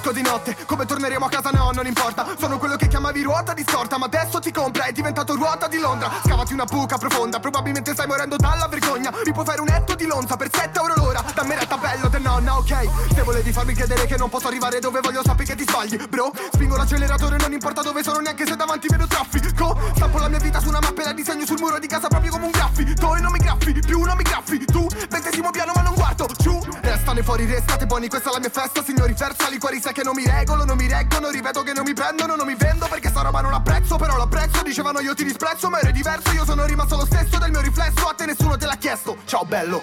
[0.08, 0.56] esco di notte.
[0.66, 1.50] Come torneremo a casa?
[1.52, 2.26] No, non importa.
[2.38, 5.80] Sono quello che chiamavi ruota di scorta Ma adesso ti compra, è diventato ruota di
[5.80, 6.12] Londra.
[6.24, 7.40] Scavati una buca profonda.
[7.40, 9.12] Probabilmente stai morendo dalla vergogna.
[9.26, 11.24] Mi puoi fare un etto di lonza per 7 euro l'ora.
[11.34, 13.14] Dammi retta bello del nonna, ok.
[13.14, 16.32] Se volevi farmi credere che non posso arrivare dove voglio sappi che ti sbagli Bro,
[16.54, 19.78] spingo l'acceleratore non importa dove sono Neanche se davanti vedo traffico.
[19.96, 22.32] Stampo la mia vita su una mappa e la disegno sul muro di casa proprio
[22.32, 24.66] come un graffito E non mi graffi, più non mi graffi.
[24.66, 26.60] Tu, ventesimo piano ma non guardo giù.
[26.82, 30.14] Restane fuori, restate buoni, questa è la mia festa Signori versali, cuori sai che non
[30.14, 33.22] mi regolo Non mi reggono, ripeto che non mi prendono Non mi vendo perché sta
[33.22, 36.96] roba non l'apprezzo Però l'apprezzo, dicevano io ti disprezzo Ma ero diverso, io sono rimasto
[36.98, 39.82] lo stesso Del mio riflesso, a te nessuno te l'ha chiesto Ciao bello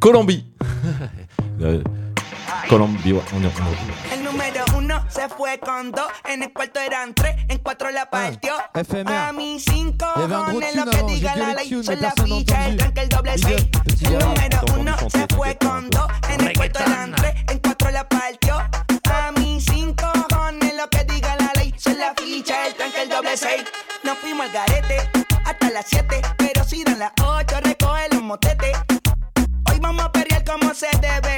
[0.00, 0.44] Colombie.
[1.60, 1.97] Euh, Colombie,
[4.12, 8.08] El número uno se fue con dos, en el cuarto eran tres, en cuatro la
[8.08, 8.54] partió.
[8.74, 9.12] FMR.
[9.12, 13.08] A mí cinco, con lo que diga la ley, mais la ficha, el tranque, el
[13.08, 13.68] doble seis.
[14.02, 18.08] El número uno se fue con dos, en el cuarto eran tres, en cuatro la
[18.08, 18.56] partió.
[18.56, 23.08] A mí cinco, con lo que diga la ley, soy la ficha, el tranque, el
[23.08, 23.64] doble seis.
[24.04, 25.10] Nos fuimos al garete,
[25.44, 28.76] hasta las siete, pero si dan las ocho, recoge los motetes.
[29.70, 31.37] Hoy vamos a perrear como se debe.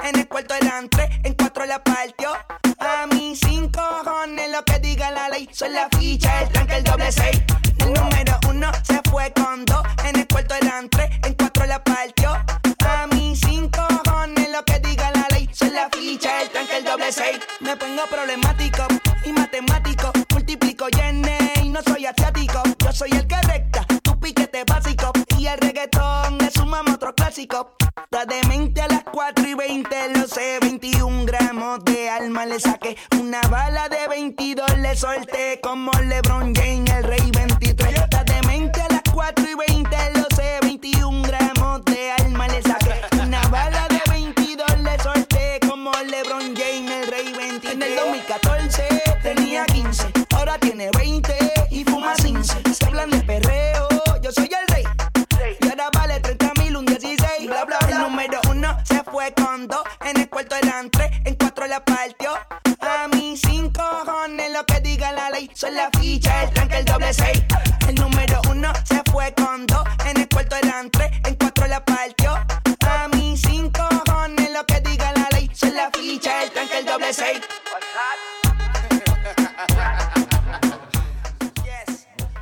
[0.00, 2.30] en el cuarto eran tres, en cuatro la partió.
[2.78, 5.48] A mí cinco cojones lo que diga la ley.
[5.52, 7.42] Soy la ficha, el tranque, el doble seis.
[7.78, 11.82] El número uno se fue con dos, en el cuarto eran tres, en cuatro la
[11.82, 12.30] partió.
[12.30, 15.48] A mí cinco cojones lo que diga la ley.
[15.52, 17.38] Soy la ficha, el tranque, el doble seis.
[17.60, 18.86] Me pongo problemático
[19.24, 20.12] y matemático.
[20.30, 22.62] Multiplico yenes y no soy asiático.
[22.78, 25.12] Yo soy el que recta, tu piquete básico.
[25.38, 27.76] Y el reggaetón le sumamos otro clásico.
[28.12, 30.58] Está demente a las 4 y 20, lo sé.
[30.60, 32.94] 21 gramos de alma le saqué.
[33.18, 35.58] Una bala de 22 le solté.
[35.62, 37.94] Como LeBron James, el rey 23.
[37.94, 40.58] Está demente a las 4 y 20, lo sé.
[40.60, 43.00] 21 gramos de alma le saqué.
[43.18, 45.58] Una bala de 22 le solté.
[45.66, 47.72] Como LeBron James, el rey 23.
[47.72, 50.90] En el 2014 tenía 15, ahora tiene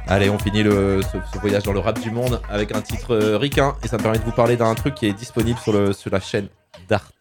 [0.07, 3.37] Allez, on finit le, ce, voyage dans le rap du monde avec un titre euh,
[3.39, 3.77] ricain.
[3.85, 6.21] Et ça me permet de vous parler d'un truc qui est disponible sur, sur la
[6.21, 6.49] chaîne
[6.89, 7.15] d'Arte.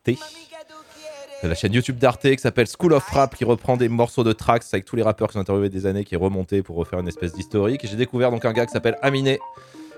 [1.42, 4.64] La chaîne YouTube d'Arte qui s'appelle School of Rap qui reprend des morceaux de tracks
[4.74, 7.08] avec tous les rappeurs qui sont interviewés des années qui est remonté pour refaire une
[7.08, 7.88] espèce d'historique.
[7.88, 9.40] J'ai découvert donc un gars qui s'appelle Aminé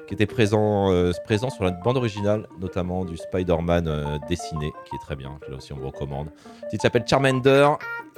[0.07, 4.99] qui était présent, euh, sur la bande originale, notamment du Spider-Man euh, dessiné, qui est
[4.99, 6.27] très bien, là aussi on vous recommande.
[6.71, 7.69] Le s'appelle Charmander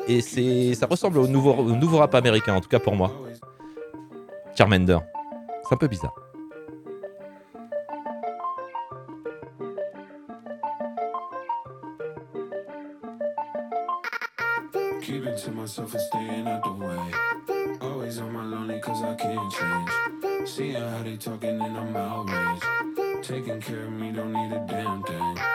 [0.08, 3.12] et ça ressemble au nouveau, au nouveau rap américain, en tout cas pour moi.
[4.58, 4.98] Charmander.
[5.64, 6.23] C'est un peu bizarre.
[15.34, 17.78] Keeping to myself and staying out the way.
[17.82, 20.48] Always on my lonely cause I can't change.
[20.48, 23.24] Seeing how they talking and I'm outraged.
[23.24, 25.36] Taking care of me, don't need a damn thing.
[25.36, 25.54] Yeah.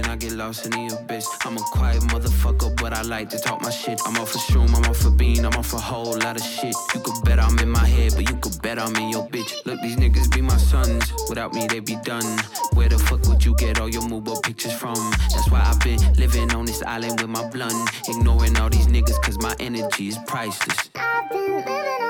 [0.00, 1.28] Then I get lost in the abyss.
[1.44, 4.00] I'm a quiet motherfucker, but I like to talk my shit.
[4.06, 6.74] I'm off a shroom, I'm off a bean, I'm off a whole lot of shit.
[6.94, 9.52] You could bet I'm in my head, but you could bet I'm in your bitch.
[9.66, 11.12] Look, these niggas be my sons.
[11.28, 12.38] Without me, they be done.
[12.74, 14.96] Where the fuck would you get all your mobile pictures from?
[15.34, 17.90] That's why I've been living on this island with my blunt.
[18.08, 20.90] Ignoring all these niggas, cause my energy is priceless.
[21.30, 22.09] Keeping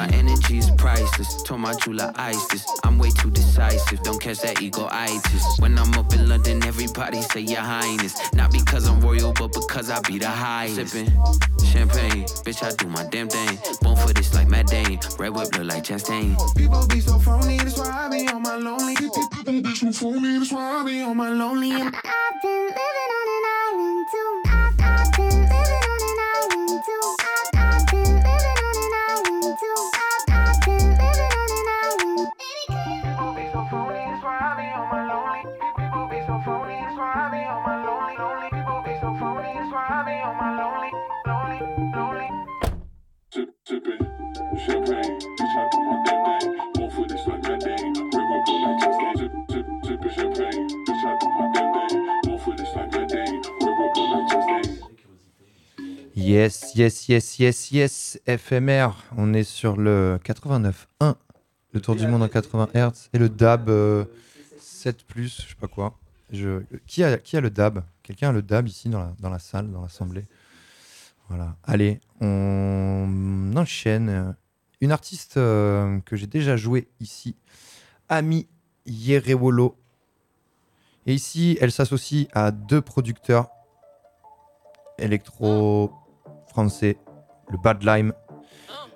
[0.00, 1.42] my energy is priceless.
[1.42, 2.64] Told my jeweler ISIS.
[2.84, 4.02] I'm way too decisive.
[4.02, 5.44] Don't catch that ego itis.
[5.58, 8.14] When I'm up in London, everybody say your highness.
[8.32, 10.92] Not because I'm royal, but because I be the highest.
[10.92, 11.12] Sipping
[11.72, 13.58] champagne, bitch, I do my damn thing.
[13.82, 14.98] Born for this like Matt Dane.
[15.18, 16.34] Red whip look like Chastain.
[16.56, 18.96] People be so phony, that's why I be on my lonely.
[18.96, 21.72] People be so phony, that's why I be on my lonely.
[21.72, 24.49] I've been living on an island too.
[56.16, 58.90] Yes, yes, yes, yes, yes, FMR.
[59.16, 61.14] On est sur le 89.1,
[61.72, 64.04] le tour du monde en 80 Hz, et le DAB euh,
[64.60, 65.98] 7+, je sais pas quoi.
[66.30, 66.62] Je...
[66.86, 67.82] Qui, a, qui a le DAB?
[68.02, 70.26] Quelqu'un a le DAB ici dans la, dans la salle, dans l'assemblée?
[71.28, 71.56] Voilà.
[71.64, 74.34] Allez, on enchaîne.
[74.82, 77.36] Une artiste euh, que j'ai déjà joué ici,
[78.08, 78.48] Ami
[78.86, 79.76] Yerewolo.
[81.06, 83.50] Et ici, elle s'associe à deux producteurs
[84.98, 85.92] électro
[86.48, 86.96] français,
[87.50, 88.14] le Bad Lime.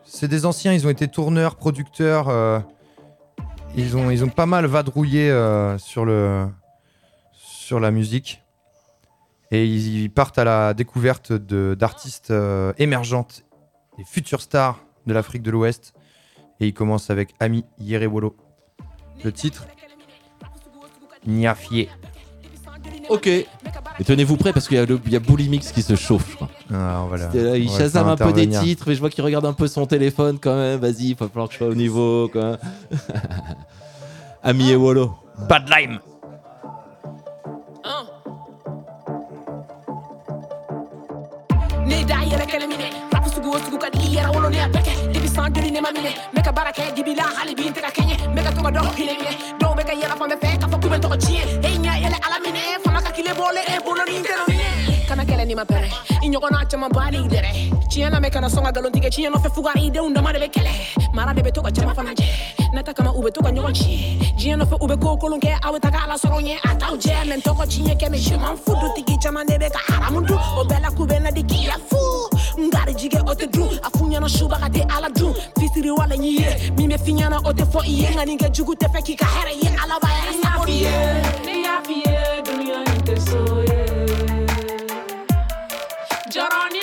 [0.04, 2.28] C'est des anciens, ils ont été tourneurs, producteurs.
[2.30, 2.60] euh,
[3.76, 8.42] ils, ont, pas mal vadrouillé euh, sur, la musique.
[9.50, 12.32] Et ils, partent à la découverte d'artistes
[12.78, 13.44] émergentes,
[13.98, 15.92] des futures stars de l'Afrique de l'Ouest.
[16.60, 18.36] Et ils commencent avec Ami Yerewolo.
[19.24, 19.66] Le titre
[21.26, 21.88] Niafié.
[23.08, 23.26] Ok.
[23.26, 23.46] Et
[24.04, 26.36] tenez-vous prêts parce qu'il y a, le- il y a Bullimix qui se chauffe, je
[26.36, 26.48] crois.
[26.72, 27.30] Ah, voilà.
[27.30, 28.60] C'était là, il On va chasame faire un peu des intervenir.
[28.62, 30.80] titres, mais je vois qu'il regarde un peu son téléphone quand même.
[30.80, 32.28] Vas-y, il va falloir que je sois au niveau.
[32.32, 32.58] Quoi.
[34.42, 35.14] Ami et Wolo.
[35.48, 35.98] Bad Lime.
[45.54, 45.98] Joli ne ma n
[46.34, 49.32] bɛ ka baara kɛ la hali bi n tɛ ka to ka dɔ hinɛ minɛ
[49.60, 51.02] dɔw bɛ ka yɛlɛ fan bɛɛ k'a fɔ k'u bɛ n
[51.64, 55.24] e ɲɛ yɛlɛ ala minɛ fanga ka kile bɔle e bolo ni n tɛ kana
[55.24, 55.88] kɛlɛ ni ma pɛrɛ
[56.22, 57.50] i ɲɔgɔnna caman ba ni dɛrɛ
[57.88, 60.48] tiɲɛ na mɛ kana sɔn ka nkalon tigɛ tiɲɛ nɔfɛ fugari denw dama de bɛ
[60.50, 60.72] kɛlɛ
[61.14, 62.26] mara de bɛ to ka jama fana jɛ
[62.74, 65.58] nata kama u bɛ to ka ɲɔgɔn tiɲɛ diɲɛ nɔfɛ u bɛ ko kolon kɛ
[65.62, 68.18] aw bɛ taga ala sɔrɔ ɲɛ a t'aw jɛ mɛ n tɔgɔ tiɲɛ kɛ mɛ
[68.40, 71.06] m'en fous dutigi caman de bɛ ka haramu dun o bɛɛ la k'u
[71.62, 75.34] ya fu n gari jigɛ o tɛ dun a fu ɲɛna subaga tɛ ala dun
[75.58, 78.38] fisiri wale ɲi ye min bɛ fi ɲɛna o tɛ fɔ i ye nka nin
[78.38, 79.68] kɛ jugu tɛ fɛ k'i ka hɛrɛ ye.
[79.82, 80.90] Ala b'a yɛrɛ sago ye
[81.46, 82.42] Ni y'a f'i ye.
[82.44, 83.80] dunuya nin tɛ so ye.
[86.32, 86.80] Jɔrɔ ni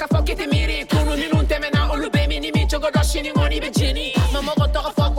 [0.00, 4.14] かふけてみりこの身のためなおるべみにみちょごろしにもにべじに。
[4.32, 5.09] まもごとがふ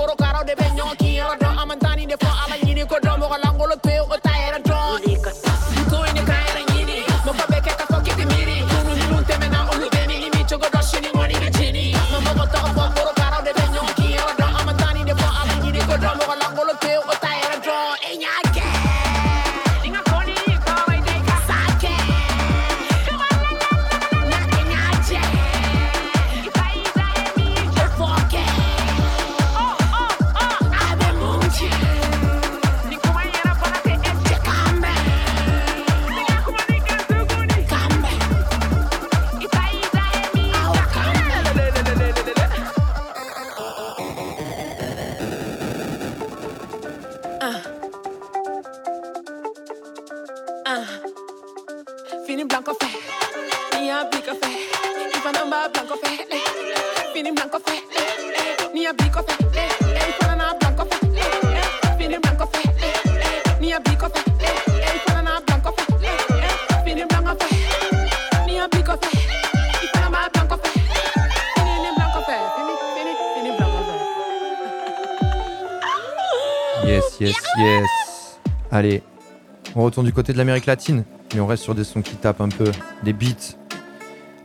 [79.92, 82.48] retourne du côté de l'Amérique latine, mais on reste sur des sons qui tapent un
[82.48, 82.72] peu,
[83.04, 83.58] des beats.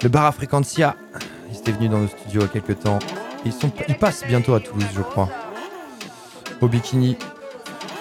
[0.02, 0.96] Le bar à Frequencia,
[1.52, 2.98] ils étaient venus dans nos studios il y a quelques temps.
[3.44, 5.28] Ils, passent bientôt à Toulouse, je crois.
[6.60, 7.16] Au bikini.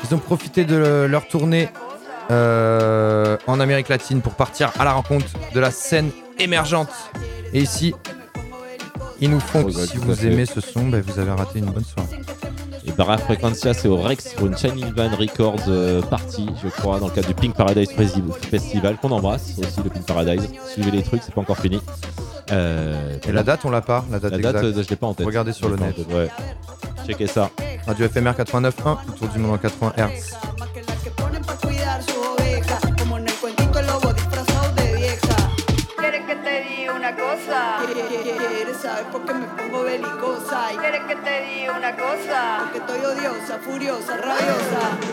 [0.04, 1.70] Ils ont profité de leur tournée
[2.32, 6.90] euh, en Amérique latine pour partir à la rencontre de la scène émergente.
[7.54, 7.94] Et ici,
[9.22, 11.66] ils nous font, oh, bah, si vous aimez ce son, bah, vous avez raté une
[11.66, 12.25] bonne soirée.
[12.88, 17.00] Et Barra Frequencia, c'est au Rex pour une Shining Van Records euh, party, je crois,
[17.00, 17.90] dans le cadre du Pink Paradise
[18.50, 20.48] Festival, qu'on embrasse aussi, le Pink Paradise.
[20.72, 21.82] Suivez les trucs, c'est pas encore fini.
[22.52, 24.78] Euh, Et la date, on l'a pas La date, la date exacte.
[24.78, 25.26] Euh, je l'ai pas en tête.
[25.26, 25.96] Regardez sur le net.
[26.10, 26.30] Ouais.
[27.28, 27.50] Ça.
[27.86, 30.36] Radio FMR 89.1, autour du monde en 80 Hz.
[40.80, 42.58] ¿Quieres que te diga una cosa?
[42.60, 45.05] Porque estoy odiosa, furiosa, rabiosa.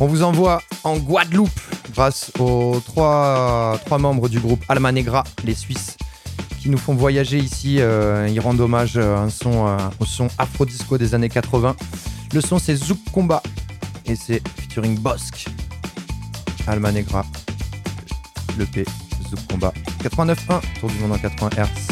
[0.00, 1.60] On vous envoie en Guadeloupe
[1.92, 5.96] grâce aux trois, membres du groupe Alma Negra, les Suisses,
[6.60, 7.76] qui nous font voyager ici.
[7.78, 11.76] Euh, ils rendent hommage euh, son, euh, au son afro-disco des années 80.
[12.34, 13.42] Le son, c'est Zouk Combat
[14.06, 15.46] et c'est featuring Bosque.
[16.66, 17.24] Almanegra,
[18.58, 18.84] le P,
[19.30, 19.72] Zouk Combat.
[20.02, 21.91] 89.1, tour du monde en 80 Hz.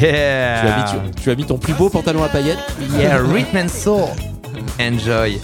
[0.00, 2.58] Yeah tu as, mis, tu, tu as mis ton plus beau pantalon à paillettes
[2.98, 4.04] Yeah, Rhythm and Soul.
[4.80, 5.38] Enjoy.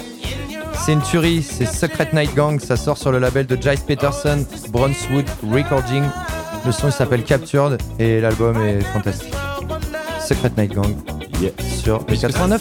[0.85, 4.45] C'est une tuerie, c'est Secret Night Gang, ça sort sur le label de Jice Peterson,
[4.71, 6.03] Brunswood Recording.
[6.67, 9.33] Le son s'appelle Captured et l'album est fantastique.
[10.21, 10.95] Secret Night Gang
[11.41, 11.51] Yeah.
[11.83, 12.59] sur le Puisque ça- 89.1.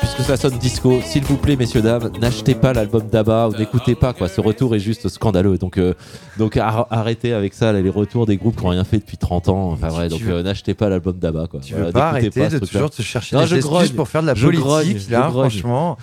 [0.00, 3.94] Puisque ça sonne disco, s'il vous plaît, messieurs, dames, n'achetez pas l'album d'Abba ou n'écoutez
[3.94, 4.28] pas, quoi.
[4.28, 5.58] Ce retour est juste scandaleux.
[5.58, 5.92] Donc, euh,
[6.38, 9.48] donc ar- arrêtez avec ça, les retours des groupes qui n'ont rien fait depuis 30
[9.48, 9.70] ans.
[9.72, 11.60] Enfin, vrai, donc euh, n'achetez pas l'album d'Abba, quoi.
[11.60, 14.34] Tu veux pas arrêter de toujours te chercher des je excuses pour faire de la
[14.34, 15.96] Je politique, grogne, là, franchement.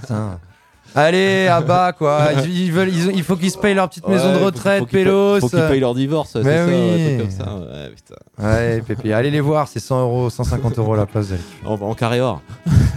[0.00, 0.38] Putain.
[0.94, 2.32] Allez, à bas, quoi.
[2.46, 5.40] Ils veulent, ils il faut qu'ils se payent leur petite maison de retraite, Pélos.
[5.40, 7.16] faut qu'ils payent leur divorce, c'est ça, oui.
[7.18, 7.54] comme ça.
[7.56, 8.14] Ouais, putain.
[8.46, 9.12] Ouais, Pépé.
[9.14, 11.28] Allez les voir, c'est 100 euros, 150 euros la place.
[11.64, 12.42] En, en carré or.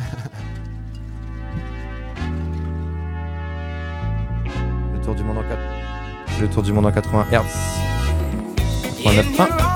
[6.42, 7.38] Le tour du monde en 80 Hz.
[9.04, 9.75] 89.1.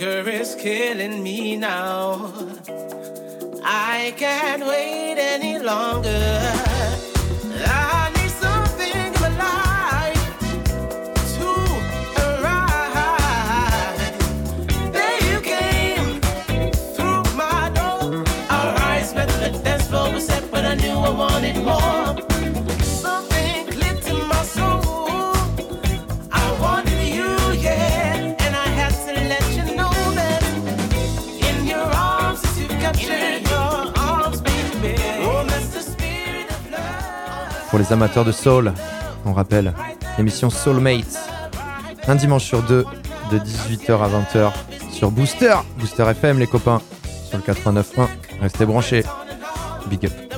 [0.00, 2.32] hunger is killing me now.
[3.62, 6.40] I can't wait any longer.
[7.66, 8.30] I need
[37.80, 38.74] les amateurs de soul,
[39.24, 39.72] on rappelle
[40.18, 41.18] l'émission Soulmates.
[42.06, 42.84] Un dimanche sur deux,
[43.30, 44.52] de 18h à 20h
[44.92, 45.54] sur Booster.
[45.78, 46.82] Booster FM, les copains,
[47.28, 48.06] sur le 89.1.
[48.42, 49.02] Restez branchés.
[49.88, 50.29] Big up.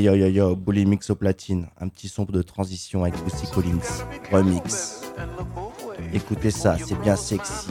[0.00, 3.46] Hey yo yo yo, Bully Mix au platine, un petit son de transition avec Lucy
[3.52, 5.02] Collins, remix.
[6.14, 7.68] Écoutez ça, c'est bien sexy.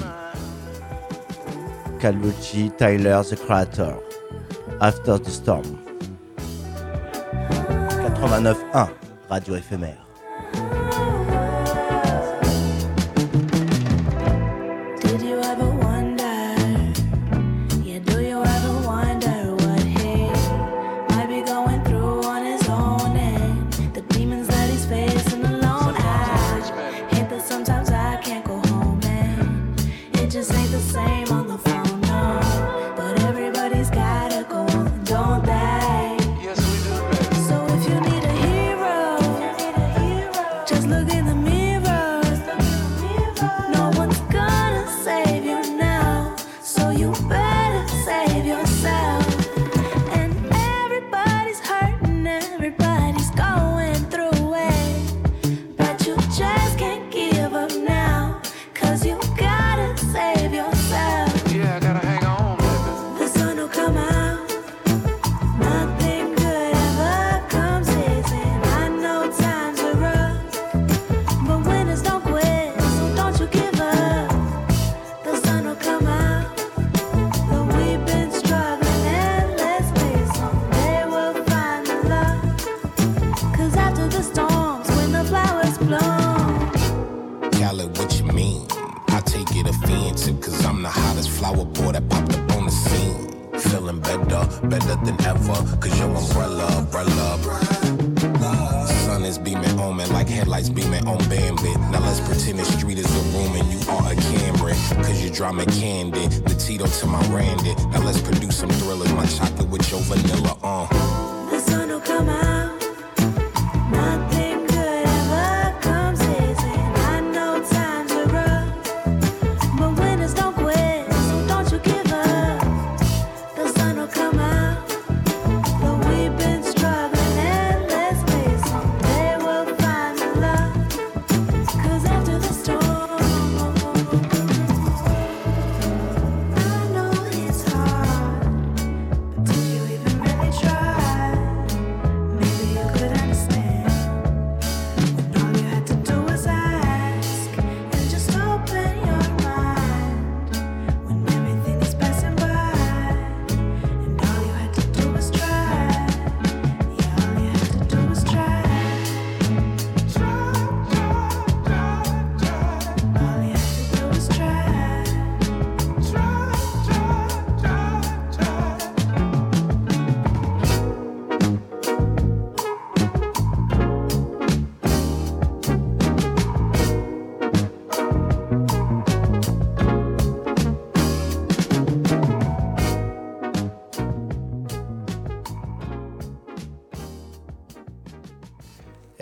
[2.00, 4.00] Calvucci, Tyler, The Creator,
[4.80, 5.66] After the Storm.
[8.20, 8.90] 89.1,
[9.28, 10.09] radio éphémère.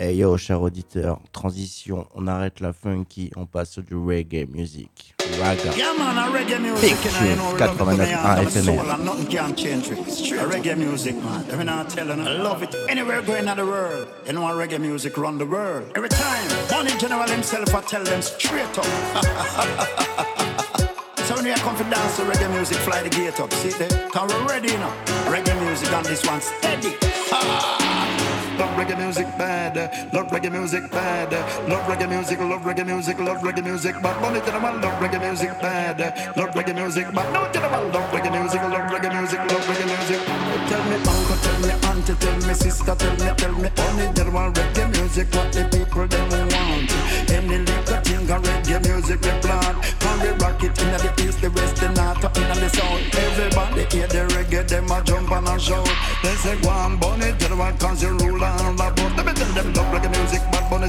[0.08, 5.14] Hey yo, cher auditeur, transition, on arrête la funky, on passe sur du reggae music.
[5.38, 5.76] Raga.
[5.76, 6.96] Yeah, man, a reggae music.
[6.96, 8.62] Big you know, you know, tune, we love it from the 89 heart of the
[8.62, 8.94] soul FMR.
[8.94, 9.98] and nothing can change it.
[9.98, 11.44] A reggae music, man.
[11.88, 12.74] Tell I love it.
[12.88, 15.92] Anywhere going in the world, you know, a reggae music run the world.
[15.94, 18.86] Every time, Money General himself, I tell them straight up.
[21.28, 23.52] So when we come dance to reggae music, fly the gate up.
[23.52, 24.08] See there?
[24.08, 25.04] Cause we're ready now.
[25.26, 26.96] Reggae music on this one steady.
[28.58, 29.76] Love reggae music bad,
[30.12, 31.32] love reggae music bad,
[31.68, 35.00] love reggae music, love reggae music, love reggae music, but money to the man, love
[35.00, 36.00] reggae music bad,
[36.36, 39.64] love reggae music, but no to the man, love reggae music, love reggae music, love
[39.70, 40.20] reggae music.
[40.68, 44.30] Tell me uncle, tell me auntie, tell me sister, tell me, tell me honey, there
[44.30, 46.90] want reggae music, what the people them want.
[47.30, 51.40] Any little thing of reggae music we plant, can we rock it in the east,
[51.40, 53.14] the west, the north, in the south.
[53.26, 55.88] Everybody hear the reggae, them a jump and a shout.
[56.22, 56.70] They say go
[57.00, 59.16] bunny, tell what cause you rule and about.
[59.16, 60.88] Let me tell them love reggae music, bad bunny,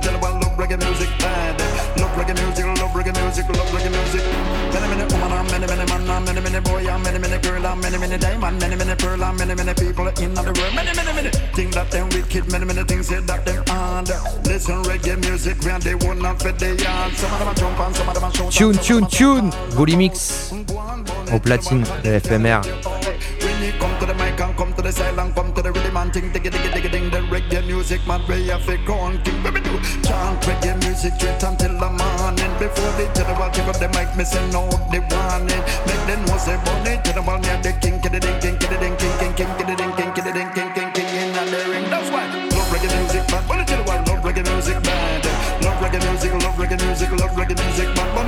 [11.13, 11.30] many.
[18.49, 20.51] Tune, tune, tune Volumix
[21.34, 22.61] Au platine de FMR.
[24.10, 26.49] the mic and come to the side and come to the rhythm and ting diggy
[26.49, 27.10] diggy diggy ding.
[27.14, 29.38] The reggae music man play a fake on king.
[30.02, 32.53] Chant reggae music straight until the morning.
[32.57, 35.64] Before the general give up the mic, me send out the warning.
[35.86, 39.14] Make them know say bunny general near the king, kiddy ding king, kiddy ding king,
[39.22, 41.86] king king, kiddy ding king, kiddy ding king, king king in the ring.
[41.94, 43.44] That's why love reggae music man.
[43.45, 45.22] Bunny general love reggae music man.
[45.61, 48.18] Love reggae music, love reggae music, love reggae music man.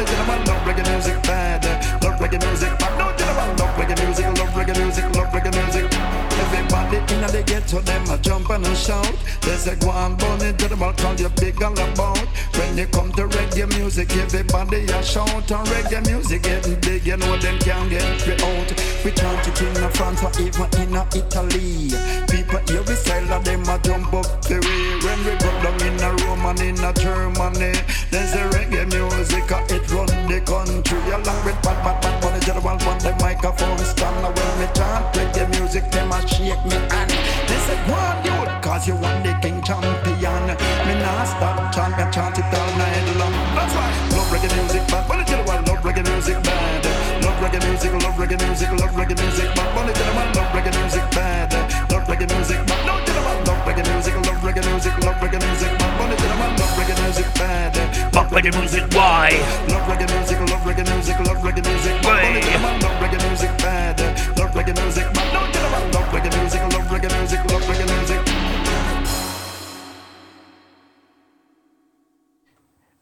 [7.71, 9.15] So them a jump and a shout.
[9.41, 12.19] They say go on bunny to the ball, call you big all about.
[12.57, 15.51] When you come to reggae music, everybody a shout.
[15.51, 18.69] And reggae music getting big, you know them can't get we out.
[19.05, 21.95] We chant it in France or even in Italy.
[22.27, 24.83] People here we sell and them a jump up the way.
[25.07, 27.71] When we go down in a Rome and in a Germany,
[28.11, 30.99] there's a reggae music, uh, it run the country.
[31.07, 34.17] Along with bad, bad, bad, bunny to the the microphone stand.
[34.21, 37.11] Now when me chant reggae music, them a shake me hand.
[37.47, 40.43] They say, go you, cause you want the king champion.
[40.85, 43.33] Me nah stop chant, me chant it all night long.
[43.53, 46.85] That's why, love reggae music, bunny to the ball, love reggae music bad.
[47.21, 50.73] Love reggae music, love reggae music, love reggae music, bunny to the ball, love reggae
[50.81, 51.53] music bad.
[51.91, 53.13] Love reggae music, bad no the
[53.45, 55.80] love reggae music, love reggae music, love reggae music,
[56.11, 57.73] bad bunny to the ball, love reggae music bad.
[58.13, 59.31] Fuck reggae music, why?
[59.69, 62.99] Love reggae music, love reggae music, love reggae music, bad bunny to the ball, love
[63.01, 63.99] reggae music bad.
[64.37, 67.63] Love reggae music, bad no to the ball, love reggae music, love reggae music, love
[67.63, 68.21] reggae music.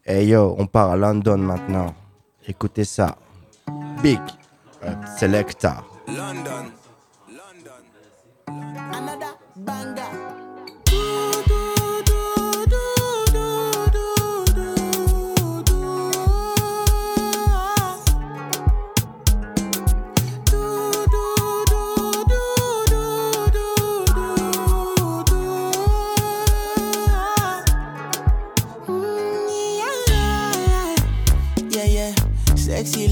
[0.03, 1.93] Hey yo, on part à London maintenant.
[2.47, 3.15] Écoutez ça.
[4.01, 4.19] Big
[5.19, 5.83] Selecta.
[6.07, 6.71] London.
[8.47, 9.98] Another banger.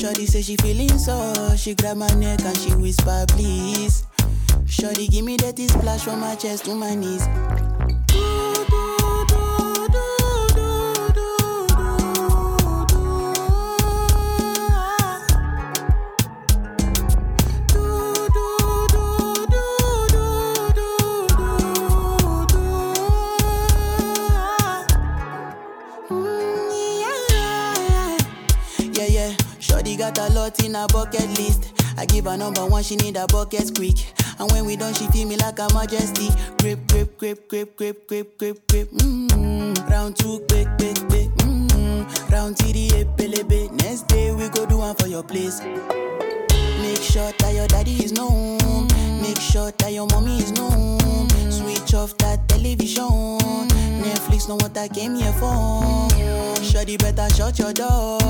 [0.00, 4.06] Shorty say she feeling so, she grab my neck and she whisper please.
[4.66, 7.26] Shorty give me that splash from my chest to my knees.
[8.14, 8.89] Yeah,
[30.10, 31.72] got a lot in her bucket list.
[31.96, 33.96] I give her number one, she need a bucket quick.
[34.38, 36.28] And when we done, she feel me like a majesty.
[36.58, 38.90] Grip, grip, grip, grip, grip, grip, grip, grip.
[38.90, 39.90] Mm-hmm.
[39.90, 41.28] Round two, quick, quick, quick.
[41.44, 42.32] Mm-hmm.
[42.32, 43.70] Round three, pelebe.
[43.82, 45.60] Next day we go do one for your place.
[45.60, 48.88] Make sure that your daddy is known.
[49.20, 51.29] Make sure that your mommy is known.
[51.90, 53.38] Switch off that television.
[53.98, 55.82] Netflix know what I came here for.
[56.62, 58.20] Shawty better shut your door.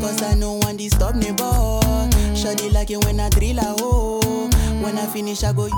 [0.00, 1.80] Cause I know one disturb me, boy.
[2.32, 4.48] Shawty like it when I drill a hole.
[4.80, 5.68] When I finish, I go.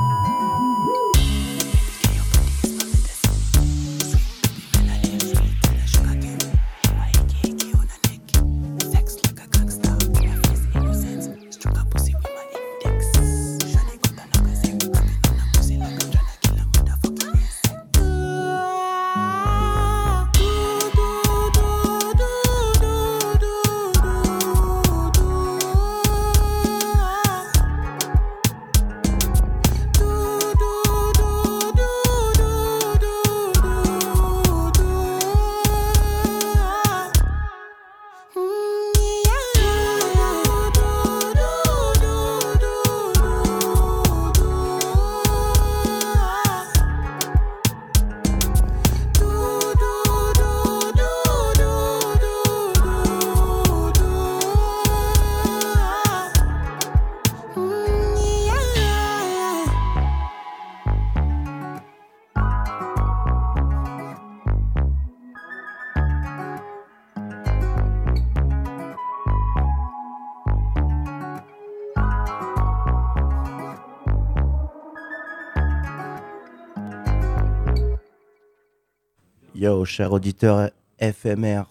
[79.85, 81.65] Yo, cher auditeur FMR,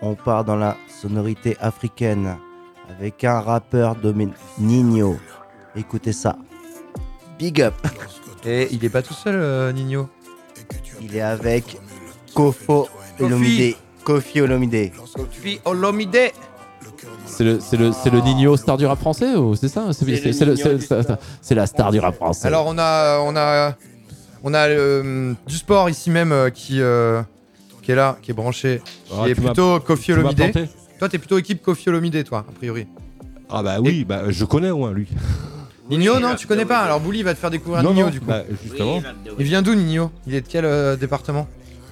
[0.00, 2.38] on part dans la sonorité africaine
[2.88, 5.18] avec un rappeur domin Nino.
[5.76, 6.36] Écoutez ça.
[7.38, 7.74] Big up.
[8.46, 10.08] Et il est pas tout seul, euh, Nino.
[11.02, 11.78] Il est avec
[12.34, 12.88] Kofo
[13.20, 13.76] Olomide.
[14.02, 14.90] Kofi Olomide.
[15.14, 16.32] Kofi Olomide.
[17.26, 19.92] C'est le, c'est le, c'est le Nino star du rap français ou c'est ça?
[19.92, 22.46] C'est c'est- c'est le- c'est- c'est- c'est la star du rap français.
[22.48, 23.74] Alors on a, on a,
[24.42, 27.22] on a euh, du sport ici même euh, qui, euh,
[27.82, 28.80] qui est là, qui est branché,
[29.12, 30.68] Ah, qui est plutôt Kofi Olomide.
[30.98, 32.86] Toi, t'es plutôt équipe Kofi Olomide, toi, a priori.
[33.50, 35.08] Ah bah oui, bah, je connais au moins lui.
[35.90, 36.78] Nino, non, tu connais pas.
[36.78, 38.26] Alors Bouli va te faire découvrir Nino du coup.
[38.26, 39.02] bah, justement.
[39.38, 40.10] Il vient d'où Nino?
[40.26, 41.48] Il est de quel euh, département?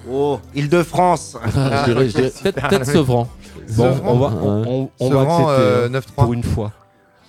[0.09, 1.37] Oh, Île-de-France.
[1.85, 3.29] Dirais peut-être- Sevran.
[3.75, 6.01] Bon, Sevran on va, on, on- on va Sevran, accepter euh, 9-3.
[6.15, 6.71] pour une fois.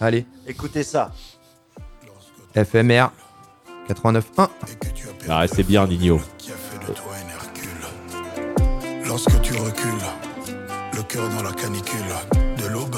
[0.01, 1.11] Allez, Écoutez ça.
[2.55, 3.09] FMR
[3.91, 4.49] 89.1.
[5.29, 6.21] Ah, c'est bien, Nino.
[9.13, 10.07] Lorsque tu recules,
[10.97, 12.15] le cœur dans la canicule,
[12.57, 12.97] de l'aube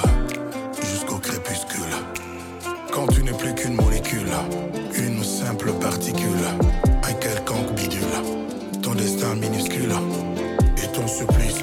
[0.81, 1.83] jusqu'au crépuscule.
[2.93, 4.31] Quand tu n'es plus qu'une molécule,
[4.97, 6.45] une simple particule,
[7.03, 8.15] un quelconque bidule,
[8.81, 9.93] ton destin minuscule
[10.81, 11.54] et ton supplice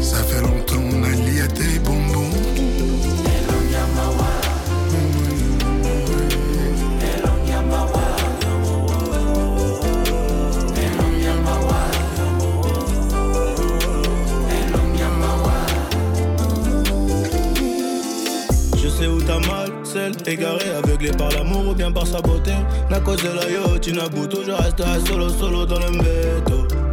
[0.00, 2.30] ça fait longtemps on a lié tes bonbons
[18.76, 22.52] Je sais où t'as mal, celle égarée, aveuglée par l'amour ou bien par sa beauté.
[22.90, 26.83] N'a cause de la yacht, Nabuto, je resterai solo, solo dans le métro.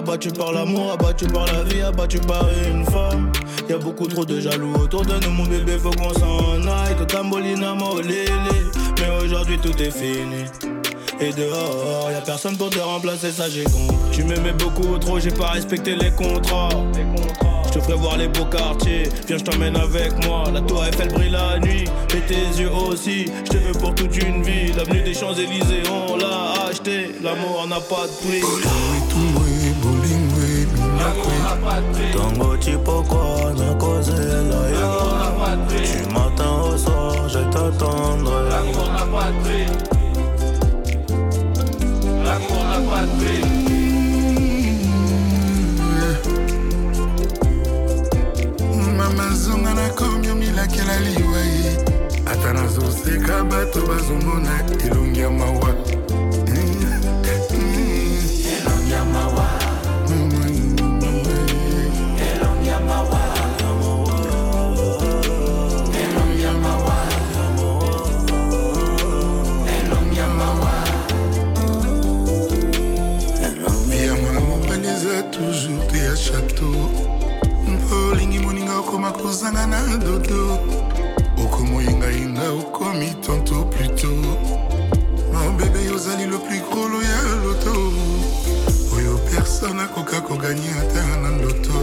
[0.00, 3.30] Abattu par l'amour, abattu par la vie, abattu par une femme.
[3.68, 6.96] Y a beaucoup trop de jaloux autour de nous, mon bébé, faut qu'on s'en aille.
[6.96, 8.24] Tout tambolina, molélé.
[8.98, 10.44] Mais aujourd'hui tout est fini.
[11.20, 13.94] Et dehors, y a personne pour te remplacer, ça j'ai compris.
[14.10, 16.70] Tu m'aimais beaucoup trop, j'ai pas respecté les contrats.
[17.66, 20.44] Je te ferai voir les beaux quartiers, viens je t'emmène avec moi.
[20.52, 21.84] La tour Eiffel brille la nuit,
[22.16, 23.26] et tes yeux aussi.
[23.44, 24.72] Je te veux pour toute une vie.
[24.72, 27.14] L'avenue des Champs-Élysées, on l'a acheté.
[27.22, 28.42] L'amour n'a pas de prix.
[32.12, 33.20] Tango chipoko
[33.58, 33.70] la
[34.76, 34.90] ya
[35.68, 38.50] Du matin au soir je t'attendrai
[39.12, 39.66] pas de prix
[42.24, 43.60] L'amour n'a pas de prix
[48.96, 51.76] mamazonga nakomi omilakela liwai
[52.26, 55.74] ata nazoseka bato bazomona elongi ya mawa
[79.22, 80.58] kozanga dodo
[86.30, 86.60] le plus
[88.96, 91.80] oyo personne akoka koganye ata na loto.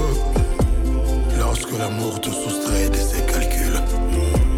[1.37, 3.81] Lorsque l'amour te soustrait de ses calculs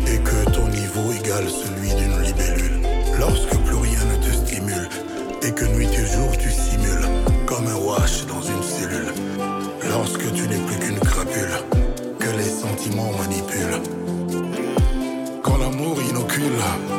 [0.07, 2.81] et que ton niveau égale celui d'une libellule.
[3.19, 4.89] Lorsque plus rien ne te stimule
[5.41, 7.07] et que nuit et jour tu simules
[7.45, 9.13] comme un wash dans une cellule.
[9.89, 10.98] Lorsque tu n'es plus qu'une
[12.79, 13.81] sentiments manipulent
[15.43, 16.98] quand l'amour inocule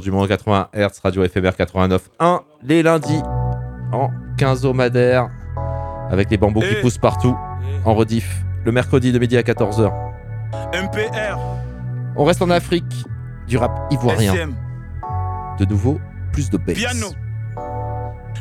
[0.00, 3.20] Du monde 80 Hz, radio éphémère 89.1, les lundis
[3.92, 5.28] en quinzomadaire,
[6.10, 6.80] avec les bambous qui Eh.
[6.82, 7.36] poussent partout,
[7.84, 9.90] en rediff, le mercredi de midi à 14h.
[10.74, 11.38] MPR
[12.16, 12.84] On reste en Afrique,
[13.46, 14.34] du rap ivoirien.
[14.34, 14.54] SM
[15.58, 15.98] De nouveau,
[16.32, 16.74] plus de bass.
[16.76, 17.06] Piano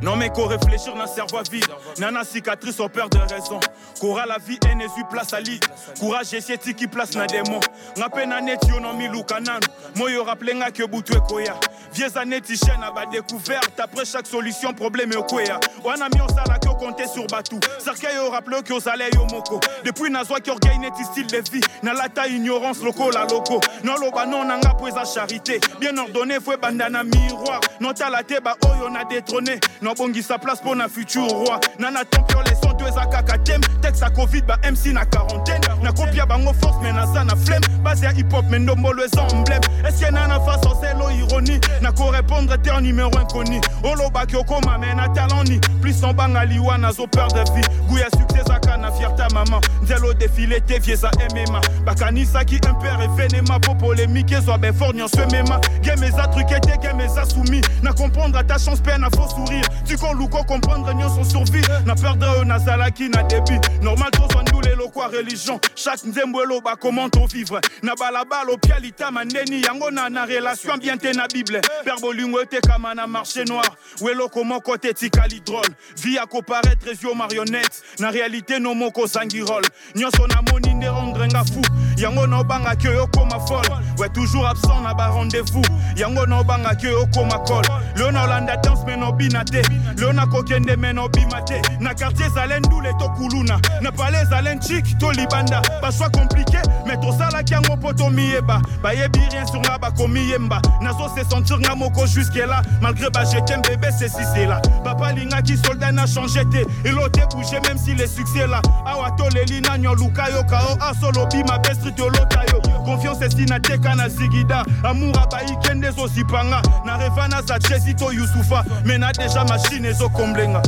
[0.05, 1.65] Non mais qu'on réfléchir dans cerveau vide.
[1.97, 3.59] Nana cicatrice au peur de raison.
[3.99, 5.59] Coura la vie et n'esu place à lit
[5.99, 7.59] Courage et qui place na démon
[7.97, 9.65] Ngape na net yo non mi lukananu
[9.95, 11.55] Moyo rappelé nga que boutwe koya
[11.93, 16.19] Vieux années ti chaîne à bas découverte Après chaque solution problème yo koya Wana mi
[16.19, 19.59] osala que compter sur batou Sarka yo rappelé que osale yo moko.
[19.85, 21.61] Depuis nazwa qui orgueil net style de vie.
[21.81, 23.61] Na lata ignorance loko la loco.
[23.83, 25.61] Non loba non nanga poesa charité.
[25.79, 27.61] Bien ordonné fouet bandana miroir.
[27.79, 29.59] Non tala te ba oyo na détrôné.
[29.81, 31.59] Non bongi sa place pour na futur roi.
[31.79, 35.61] Nana tempio les sons deux à kakatem Texte à Covid ba MC na quarantaine.
[35.81, 37.61] Na copia bango force mais na ça na flemme.
[37.83, 41.59] Base à hip hop mais ndombo le emblème Est-ce que nana face au zélo ironie?
[41.81, 47.07] Nako répondre te en numéro inconnu olobaki okoma me na taloni plus obanga liwa nazo
[47.07, 47.63] perdre vie.
[47.87, 52.55] Goût ya succès ezaka na fierté ya mama nzela odefile te vie eza emema bakanisaki
[52.55, 57.61] impere evenema po polémike ezwa befort nyonso emema game eza truke te game eza soumis
[57.81, 62.43] na comprendre ta chance mpe na faux sourire tikoluka comprendre nyonso survie na perdre oyo
[62.45, 65.59] nazalaki na début normal tozwa ndula elokwa religion.
[65.75, 70.97] Chaque nzembo eloba comment tovivre na balabala opia litama ndeni yango na na relation bien
[70.97, 71.61] te na bible.
[71.83, 71.97] Père
[72.43, 73.75] etekama na marché noir.
[74.01, 79.03] Ou eloko moko te etikali drôle vie ya koparaître ezio marionnette na réalité no moko
[79.03, 79.65] ozangi role
[79.95, 81.61] nyonso namoni nde rendre nga fou.
[81.97, 83.69] Yango naobangaki oyo okoma folle.
[83.97, 85.63] Ouais toujours absent na barendez-vous
[85.95, 89.61] yango naobangaki oyo okoma cole leo naolanda danse me nobina te
[89.97, 90.93] leo nakokende me
[91.41, 96.57] te na quartier ezale ndule to kuluna na pale ezale nchik to libanda baswa komplike
[96.85, 101.75] me tosalaki yango mpo tomiyeba bayebi rien sur nga bakomi yemba nazo se sentir nga
[101.75, 107.21] moko juske la malgré bajete mbebe sesisela papa alingaki soldat na change te elo te
[107.31, 111.99] bouge même si le succès la awa toleli nanyo luka yo kao asolobi mabe street
[111.99, 114.65] olota yo confiance esi nateka na zigida.
[114.83, 118.63] Amour abayike nde ezozipanga na reva naza jesi to yusufa.
[118.85, 120.61] Me na deja mashine ezokomblenga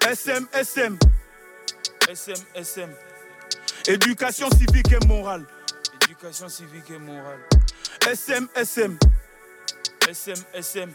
[0.00, 0.96] SM, SM.
[2.12, 2.90] SM, SM.
[3.88, 5.44] Éducation civique et morale.
[6.04, 7.40] Éducation civique et morale.
[8.12, 8.96] SM, SM.
[10.10, 10.90] SM, SM.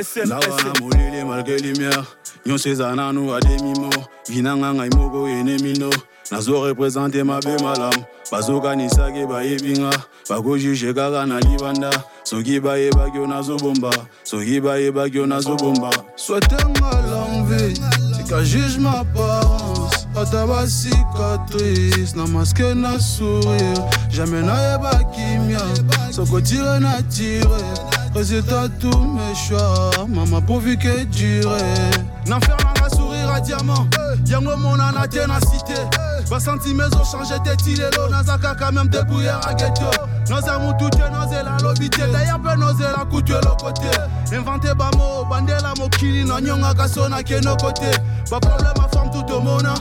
[0.00, 0.80] SM, lawa na SM.
[0.80, 2.04] molele malgré lumière
[2.46, 3.90] nyonso eza nanu ademimo
[4.28, 5.90] vinanga ngai moko enemino
[6.30, 9.90] nazorepresente mabe malamu bazokanisaki bayebi nga
[10.28, 11.90] bakojuge kaka na libanda.
[12.24, 13.90] Soki bayebaki yo nazobomba
[14.24, 15.90] soki bayebaki yo nazobomba.
[16.16, 17.74] Souhaitenga longue vie
[18.16, 23.74] tika juge ma apparence ata basicatrice na maske na sourire.
[24.10, 25.60] Jamais nayeba kimia
[26.10, 27.48] sokotire na tire.
[28.14, 31.56] Résultat tous mes choix mama pourvu que dure.
[32.26, 33.86] N'enfer nanga sourire à diamant.
[34.26, 35.80] Yango monana te na cité
[36.32, 39.90] basantime ezochange te tilelo naza kaka meme débrouillère à geto
[40.30, 45.74] noza mutu te nozela lobi te daya mpe nozela kutu eloko te invente bamo bandela
[45.76, 47.90] mokili nanyongaka so nakenoko te
[48.30, 49.74] baproblème aforme tout omona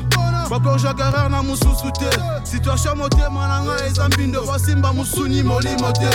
[0.50, 2.10] baplongeaka rare na mosusu te
[2.44, 6.12] situation motema na ngai eza mbindo basimba mosuni molimo te.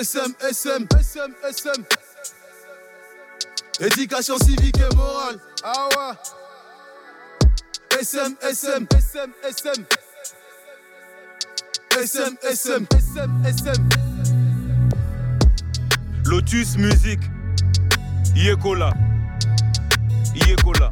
[0.00, 1.99] SM, SM, SM, SM.
[3.80, 5.38] Éducation civique et morale.
[5.64, 6.14] Ah ouais.
[8.02, 9.84] SM, SM, SM, SM.
[11.92, 13.88] SM, SM, SM, SM.
[16.26, 17.22] Lotus Musique.
[18.36, 18.92] Yekola.
[20.46, 20.88] Yekola.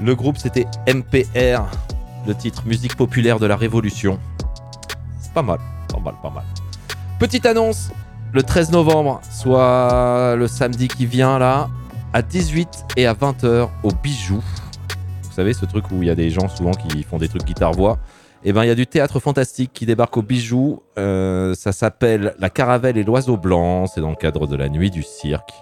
[0.00, 1.64] Le groupe c'était MPR,
[2.26, 4.18] le titre musique populaire de la Révolution.
[5.20, 5.58] C'est pas mal,
[5.92, 6.44] pas mal, pas mal.
[7.18, 7.90] Petite annonce,
[8.32, 11.68] le 13 novembre, soit le samedi qui vient là,
[12.12, 14.42] à 18 et à 20h au Bijou.
[15.22, 17.44] Vous savez, ce truc où il y a des gens souvent qui font des trucs
[17.44, 17.98] guitare-voix.
[18.44, 20.82] Et ben il y a du théâtre fantastique qui débarque au Bijou.
[20.96, 23.86] Euh, ça s'appelle La Caravelle et l'Oiseau Blanc.
[23.86, 25.52] C'est dans le cadre de la Nuit du Cirque.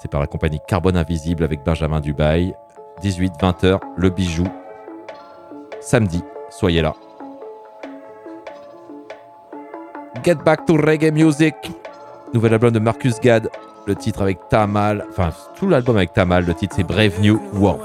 [0.00, 2.54] C'est par la compagnie Carbone Invisible avec Benjamin Dubail.
[3.04, 4.46] 18-20h, le bijou.
[5.80, 6.94] Samedi, soyez là.
[10.24, 11.54] Get Back to Reggae Music.
[12.32, 13.50] Nouvel album de Marcus Gad.
[13.86, 15.04] Le titre avec Tamal.
[15.10, 16.46] Enfin, tout l'album avec Tamal.
[16.46, 17.82] Le titre c'est Brave New World.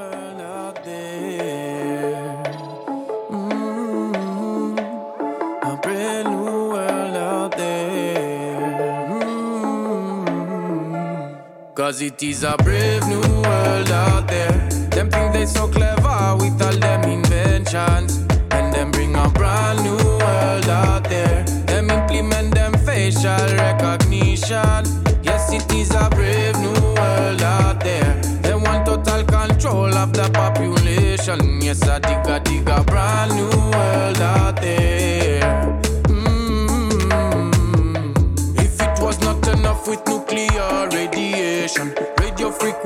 [12.44, 14.69] A brave new world.
[15.00, 18.18] Them think they so clever with all them inventions.
[18.52, 21.46] And them bring a brand new world out there.
[21.68, 24.84] Them implement them facial recognition.
[25.24, 28.14] Yes, it is a brave new world out there.
[28.42, 31.62] They want total control of the population.
[31.62, 35.19] Yes, I dig a dig a brand new world out there.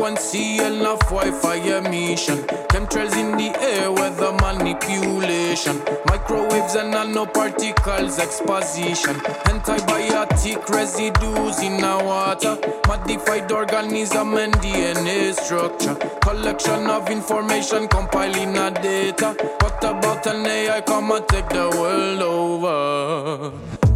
[0.04, 5.78] Frequency enough Wi-Fi emission, chemtrails in the air, weather manipulation,
[6.08, 9.16] microwaves and nanoparticles exposition,
[9.48, 18.72] antibiotic residues in our water, modified organism and DNA structure, collection of information compiling a
[18.72, 19.34] data.
[19.62, 23.52] What about an AI come and take the world over?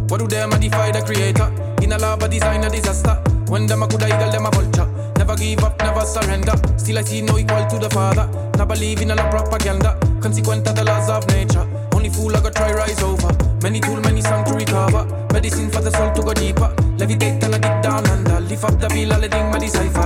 [0.08, 1.52] What do they modify the creator?
[1.82, 3.22] In a lava design a disaster.
[3.48, 4.97] When them a coulda eagle, them a vulture.
[5.28, 6.54] Never give up, never surrender.
[6.78, 8.26] Still I see no equal to the father.
[8.56, 10.00] Never believe in a lot propaganda.
[10.22, 11.68] Consequent of the laws of nature.
[11.92, 13.28] Only fool I go try rise over.
[13.62, 15.04] Many tool, many song to recover.
[15.34, 16.74] Medicine for the soul to go deeper.
[16.96, 18.40] Levitate and I dig down under.
[18.40, 20.00] Lift up the bill, all the thing my decipher.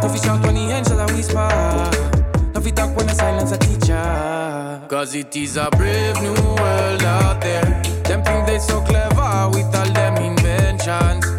[0.00, 1.50] No fi shout when the angel a whisper.
[2.54, 4.86] No fi talk when the silence a teacher.
[4.88, 7.82] Cause it is a brave new world out there.
[8.04, 11.37] Them think they so clever with all them inventions.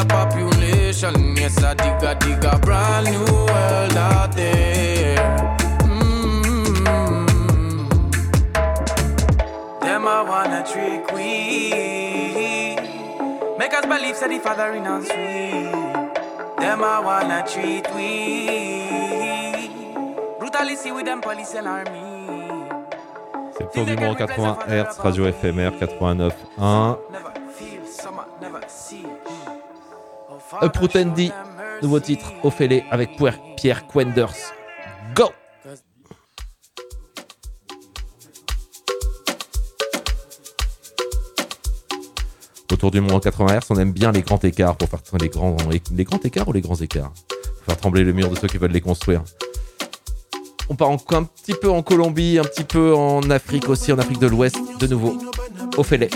[0.00, 1.36] The population.
[1.36, 5.16] Yes, I dig a dig a brand new world out there.
[5.84, 7.30] Mm.
[9.80, 11.30] Them a wanna trick we.
[13.58, 16.14] Make us believe that the father in us sweet.
[16.58, 18.10] Them a wanna treat we.
[20.38, 22.08] Brutally see with them police and army.
[23.56, 27.39] C'est le tour du monde 80 Hz, radio éphémère 89.1.
[30.62, 31.30] Uproot Andy,
[31.82, 33.10] nouveau titre, Ophélie avec
[33.56, 34.34] Pierre Quenders.
[35.14, 35.30] Go!
[42.72, 45.28] Autour du monde en 80 Hz, on aime bien les grands écarts pour faire les
[45.28, 45.56] grands,
[46.04, 47.12] grands écarts ou les grands écarts?
[47.28, 49.22] Pour faire trembler le mur de ceux qui veulent les construire.
[50.68, 53.98] On part en- un petit peu en Colombie, un petit peu en Afrique aussi, en
[53.98, 55.18] Afrique de l'Ouest, de nouveau.
[55.76, 56.08] Ophélie.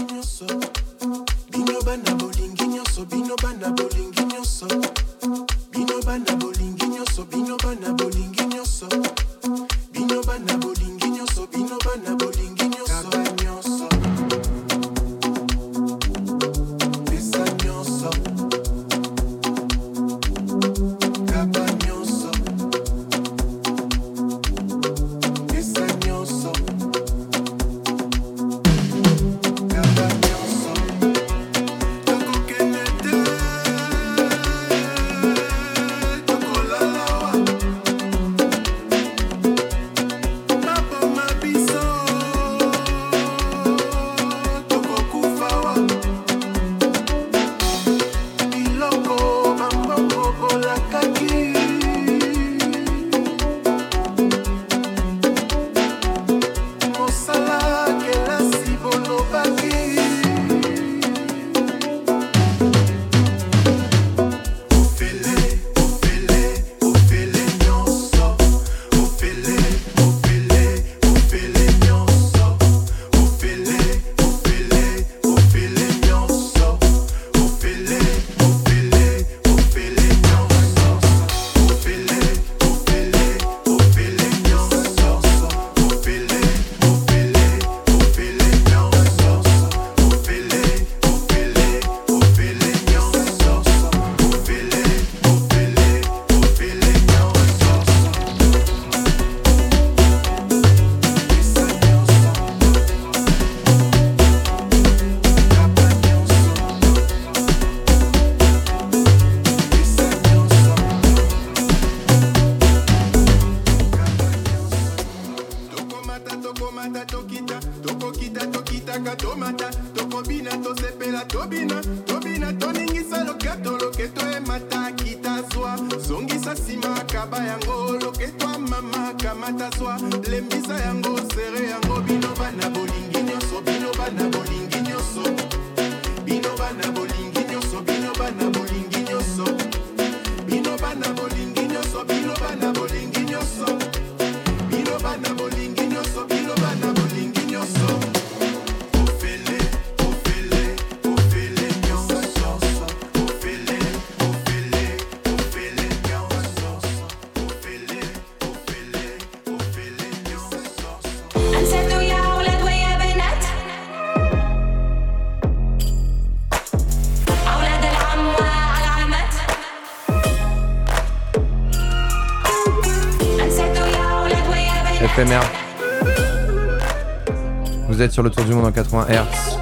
[178.12, 179.58] Sur le tour du monde en 80 Hz.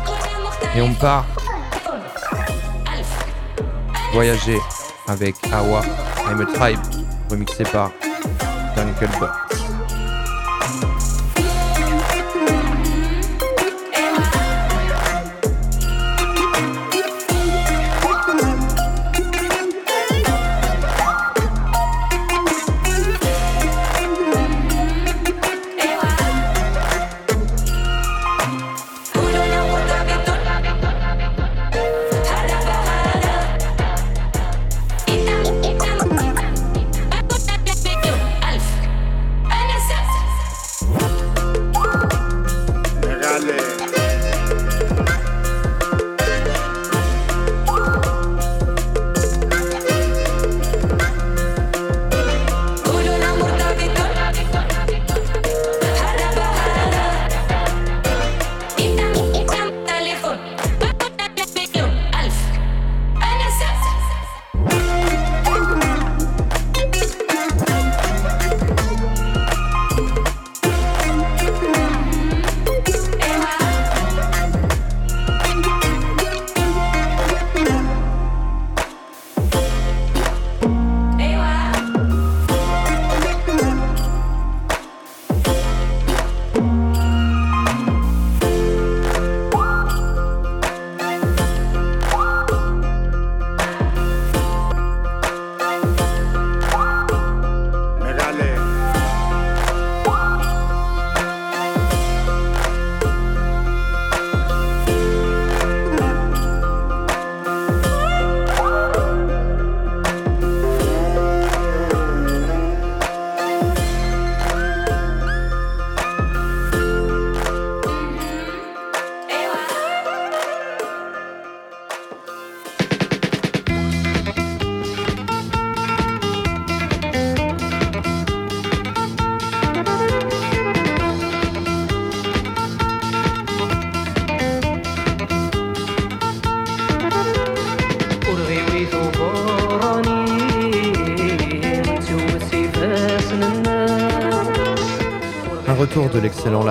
[0.77, 1.27] Et on part
[4.13, 4.59] voyager
[5.09, 5.83] avec Awa
[6.29, 6.81] I'm a Tribe,
[7.31, 7.91] remixé par
[8.77, 9.52] Dunkelbot.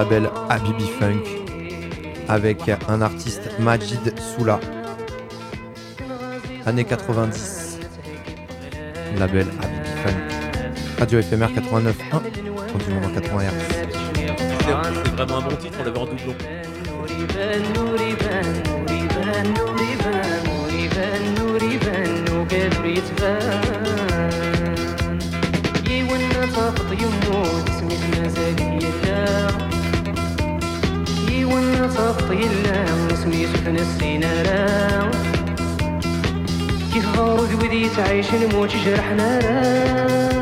[0.01, 1.21] Label Habibi Funk
[2.27, 2.57] avec
[2.89, 4.59] un artiste Majid Soula.
[6.65, 7.77] Années 90.
[9.19, 10.17] Label Habibi Funk.
[10.99, 11.93] Radio éphémère 89.1.
[12.73, 13.51] Continuons dans 80 Hz.
[15.03, 16.35] C'est vraiment un bon titre, on l'avait en doublon.
[31.53, 35.11] ونصط يلا سميتو حنسينا راه
[36.93, 40.40] كيف غرق بديت عايش نموت جرحنا راه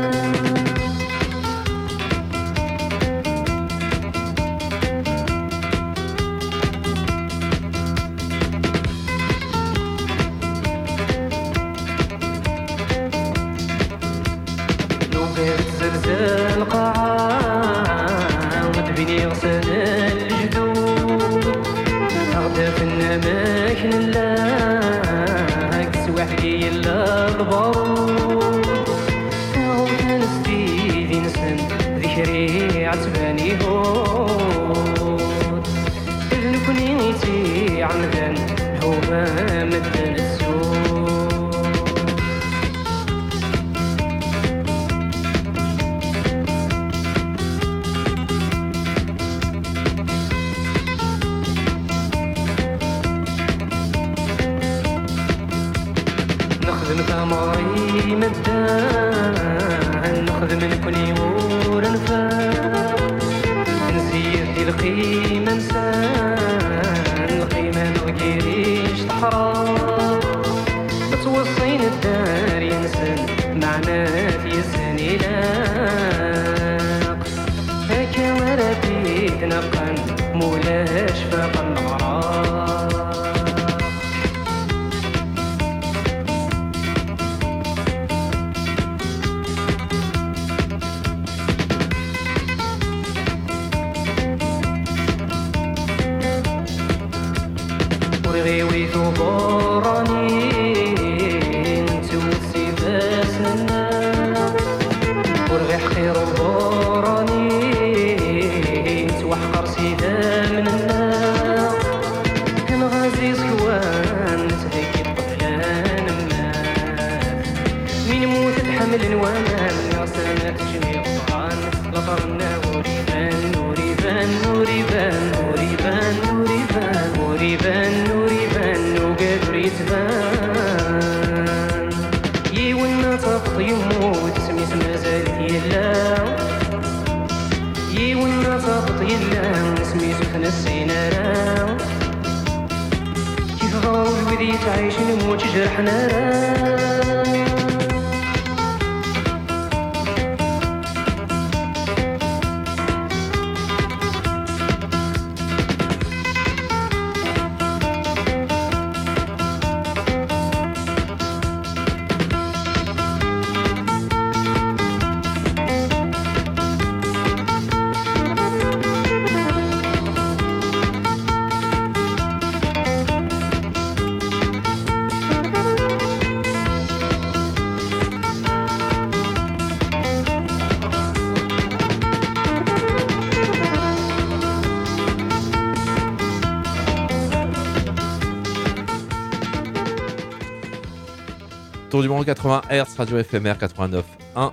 [192.20, 194.52] 180 Hz, radio FMR 89.1.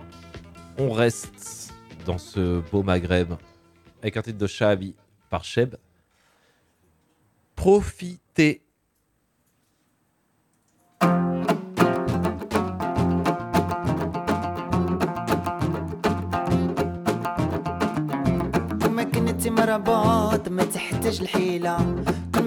[0.78, 1.74] On reste
[2.06, 3.34] dans ce beau Maghreb
[4.02, 4.96] avec un titre de Shahabi
[5.30, 5.76] par Cheb.
[7.58, 8.62] Profitez.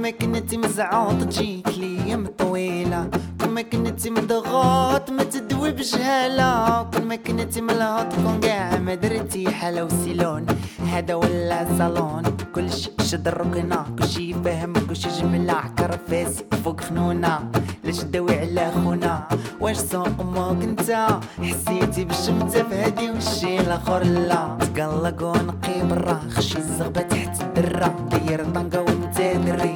[0.00, 3.10] كل ما كنتي مزعوط تجيك ليام طويلة
[3.40, 6.82] كل ما كنتي مضغوط ما تدوي بجهالة.
[6.82, 10.46] كل ما كنتي ملهوط كون قاع ما درتي حالة وسيلون.
[10.92, 12.22] هذا ولا صالون.
[12.54, 17.50] كلشي شد الركنة كلشي فاهم كلشي جملة عكر فاسي فوق خنونة
[17.84, 19.28] لاش داوي على خونا؟
[19.60, 21.06] واش سوق أمك أنت؟
[21.42, 24.58] حسيتي بالشمتة في هادي والشي الآخر لا.
[24.60, 26.20] تقلق ونقي برا.
[26.30, 28.08] خشي الزغبة تحت الدرة.
[28.10, 29.69] داير طنقة وانت دري.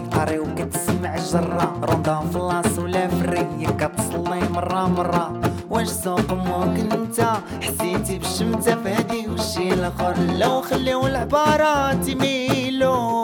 [1.34, 5.40] الجرة روندون في لاص ولا فري كتصلي مرة مرة.
[5.70, 7.20] واش سوق أمك انت؟
[7.62, 10.14] حسيتي بالشمتة في هادي والشي الآخر.
[10.38, 13.22] لو خليو العبارات يميلو.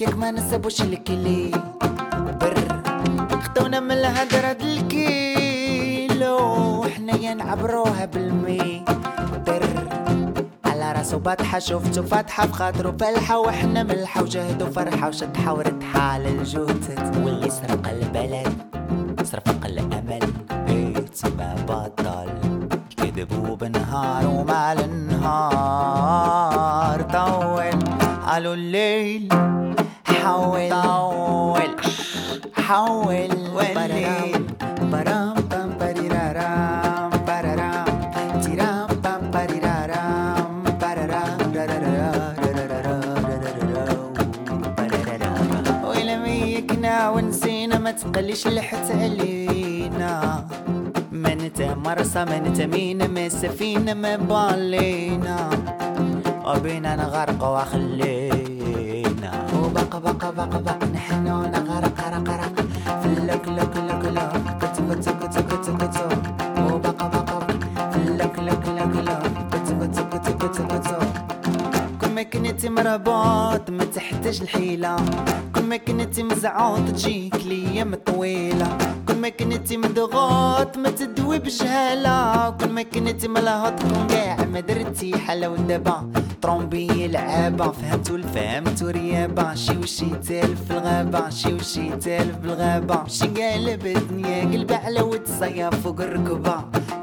[0.00, 1.50] ياك ما نسبوش الكلي
[2.40, 2.82] بر
[3.42, 6.38] خدونا من الهدرة الكيلو.
[6.84, 8.84] حنايا نعبروها بالمي.
[9.46, 9.83] بر.
[11.04, 17.16] راسه وبطحة شفته فتحة بخاطره فلحة وإحنا ملحة وجهد وفرحة وشطحة وردحة على الجهد.
[17.24, 18.48] واللي سرق البلد
[19.22, 20.32] سرق الأمل
[20.66, 22.28] بيت ما بطل
[22.96, 25.92] كذبوا بنهار وما النهار
[27.02, 27.70] طول
[28.26, 29.28] قالوا الليل
[30.04, 30.70] حول.
[30.70, 31.76] طول
[32.56, 33.48] حول.
[33.54, 34.46] والليل
[34.92, 35.43] برام.
[47.84, 50.44] ما تقلش لحت علينا.
[51.12, 55.50] ما نتا مرسى ما نتا مين ما سفينة ما بالينا.
[56.46, 59.32] وبينا نغرق وخلينا.
[59.60, 61.24] وبق بق بق بق نحن
[61.54, 62.56] نغرق رق رق.
[63.02, 64.04] في لك لوك لك.
[64.16, 65.66] لوك كت كت كت كت.
[65.80, 65.96] كت
[66.72, 67.44] وبق لوك
[72.00, 74.96] كون ما كنت مربوط ما تحتاج الحيلة.
[75.64, 78.78] ما كنت مزعوط تجيك ليام طويلة
[79.08, 82.50] كل ما كنت مضغوط ما تدوي بجهالة.
[82.50, 86.10] كل ما كنت ملهط كون قاع ما درتي حلا ودابا
[86.44, 93.06] طرومبي لعابة فهمتو الفهمتو ريابة شي وشي تالف في الغابة شي وشي تالف بالغابة.
[93.08, 96.54] شي قالب الدنيا قلب على ود صيا فوق الركبة.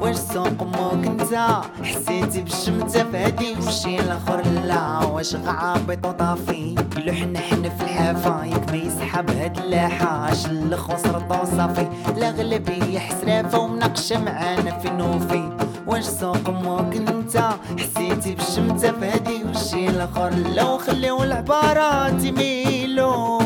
[0.02, 5.06] واش سوق موك انت؟ حسيتي بالشمتة فهادي وشي الآخر لا.
[5.06, 10.32] واش غعابط وطافي؟ لحنا حنا في الحافة ياك ما يسحب هاد اللاحة.
[10.32, 11.88] اش الاخ وصرط وصافي
[12.18, 15.61] الاغلبية حسرافة ومناقشة معانا في نوفي.
[15.88, 17.50] واش سوق موك انت؟
[17.80, 20.30] حسيتي بالشمتة فهادي وشي الآخر.
[20.56, 23.40] لو خليو العبارات يميلو.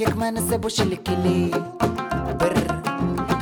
[0.00, 1.50] ياك ما نسبوش الكلي
[2.40, 2.82] بر.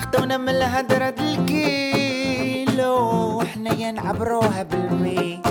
[0.00, 3.02] خدونا من الهدرة الكيلو.
[3.54, 5.42] حنايا نعبروها بالمي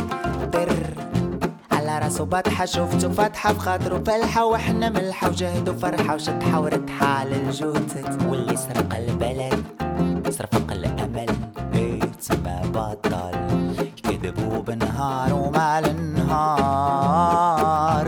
[0.54, 0.74] بر
[1.72, 8.58] على راسو بطحة شفتو فاتحة بخاطرو فالحة وحنا ملحة وجهدو فرحة وشطحة ورتحة للجوتت واللي
[8.58, 9.64] سرق البلد
[10.30, 11.51] سرفق الأمل.
[12.22, 13.32] إيه تسمى بطل
[14.04, 17.28] كذبوا بنهار ومع النهار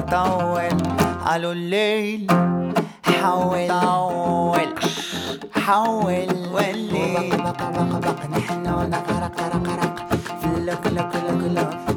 [0.01, 0.69] طول
[1.25, 2.27] قالوا الليل
[3.21, 3.67] حول.
[3.67, 4.69] طول
[5.61, 7.29] حول والليل.
[7.37, 9.95] بقى بقى بقى نحن نغرق غرق غرق
[10.41, 11.92] في اللك لك لك لك.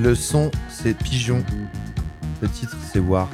[0.00, 1.42] Le son, c'est Pigeon.
[2.40, 3.28] Le titre, c'est War.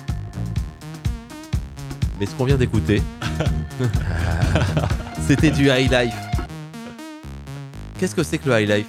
[2.18, 3.02] Mais ce qu'on vient d'écouter,
[5.26, 6.14] c'était du high life.
[7.98, 8.86] Qu'est-ce que c'est que le high life?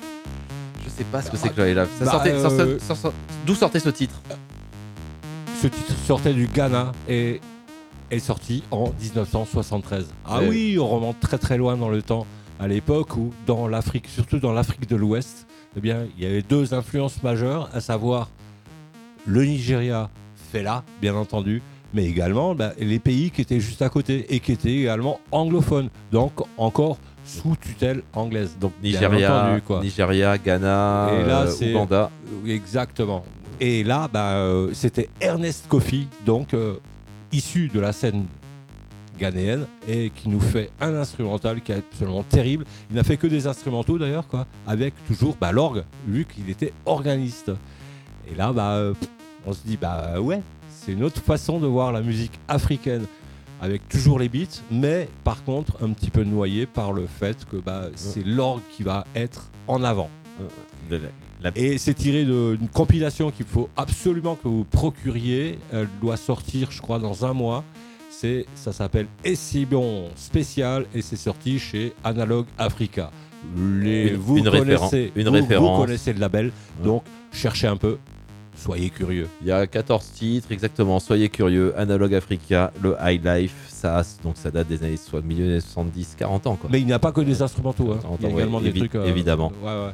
[0.83, 1.89] Je sais pas ce que c'est que le high life.
[1.99, 3.11] Ça Bah, sortait- euh,
[3.45, 4.15] D'où sortait ce titre?
[5.61, 7.41] Ce titre sortait du Ghana et
[8.09, 10.07] est sorti en 1973.
[10.25, 10.47] Ah Ouais.
[10.47, 12.25] oui, on remonte très très loin dans le temps.
[12.59, 15.46] À l'époque où, dans l'Afrique, surtout dans l'Afrique de l'Ouest,
[15.77, 18.29] eh bien, il y avait deux influences majeures, à savoir
[19.27, 20.09] le Nigeria,
[20.51, 21.61] Fela, bien entendu,
[21.93, 25.89] mais également bah, les pays qui étaient juste à côté et qui étaient également anglophones,
[26.11, 28.57] donc encore sous tutelle anglaise.
[28.59, 32.09] Donc Nigeria, Nigeria, Ghana, et là, euh, Ouganda.
[32.47, 33.23] Exactement.
[33.59, 36.77] Et là, bah, euh, c'était Ernest Kofi, donc euh,
[37.31, 38.25] issu de la scène
[39.17, 42.65] ghanéenne et qui nous fait un instrumental qui est absolument terrible.
[42.89, 46.73] Il n'a fait que des instrumentaux d'ailleurs, quoi, avec toujours bah, l'orgue, vu qu'il était
[46.85, 47.51] organiste.
[48.31, 48.93] Et là, bah,
[49.45, 53.05] on se dit, bah ouais, c'est une autre façon de voir la musique africaine
[53.59, 57.57] avec toujours les beats, mais par contre un petit peu noyé par le fait que
[57.57, 60.09] bah, c'est l'orgue qui va être en avant.
[61.55, 65.59] Et c'est tiré d'une compilation qu'il faut absolument que vous procuriez.
[65.71, 67.63] Elle doit sortir, je crois, dans un mois.
[68.19, 73.11] C'est, ça s'appelle Essibion spécial et c'est sorti chez Analog Africa.
[73.55, 75.77] Les, Une- vous, une référen- connaissez, une vous- référence.
[75.77, 76.51] vous connaissez le label,
[76.83, 77.99] donc cherchez un peu,
[78.55, 79.27] soyez curieux.
[79.41, 80.99] Il y a 14 titres, exactement.
[80.99, 81.77] Soyez curieux.
[81.77, 83.53] Analogue Africa, le High Life.
[83.67, 86.55] Ça, donc ça date des années soit milieu des années 70, 40 ans.
[86.55, 86.71] Quoi.
[86.73, 87.99] Mais il n'y a pas que des instrumentaux, hein.
[88.19, 88.95] il y a ouais, également des trucs.
[88.95, 89.51] euh, évidemment.
[89.61, 89.91] ouais, ouais.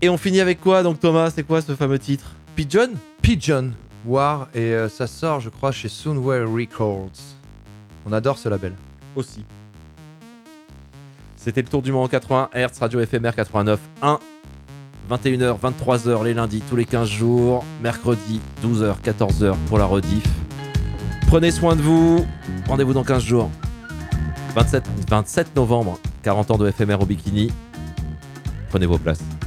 [0.00, 1.30] Et on finit avec quoi donc Thomas?
[1.30, 2.32] C'est quoi ce fameux titre?
[2.56, 2.92] Pigeon?
[3.20, 3.72] Pigeon
[4.06, 7.10] War et euh, ça sort je crois chez Soundware Records.
[8.06, 8.74] On adore ce label.
[9.16, 9.44] Aussi.
[11.36, 14.18] C'était le tour du monde en 80 Hz, radio éphémère 89 1.
[15.10, 17.64] 21h, 23h les lundis, tous les 15 jours.
[17.82, 20.24] Mercredi, 12h, 14h pour la rediff.
[21.28, 22.26] Prenez soin de vous.
[22.66, 23.50] Rendez-vous dans 15 jours.
[24.54, 27.50] 27, 27 novembre, 40 ans de éphémère au bikini.
[28.70, 29.37] Prenez vos places.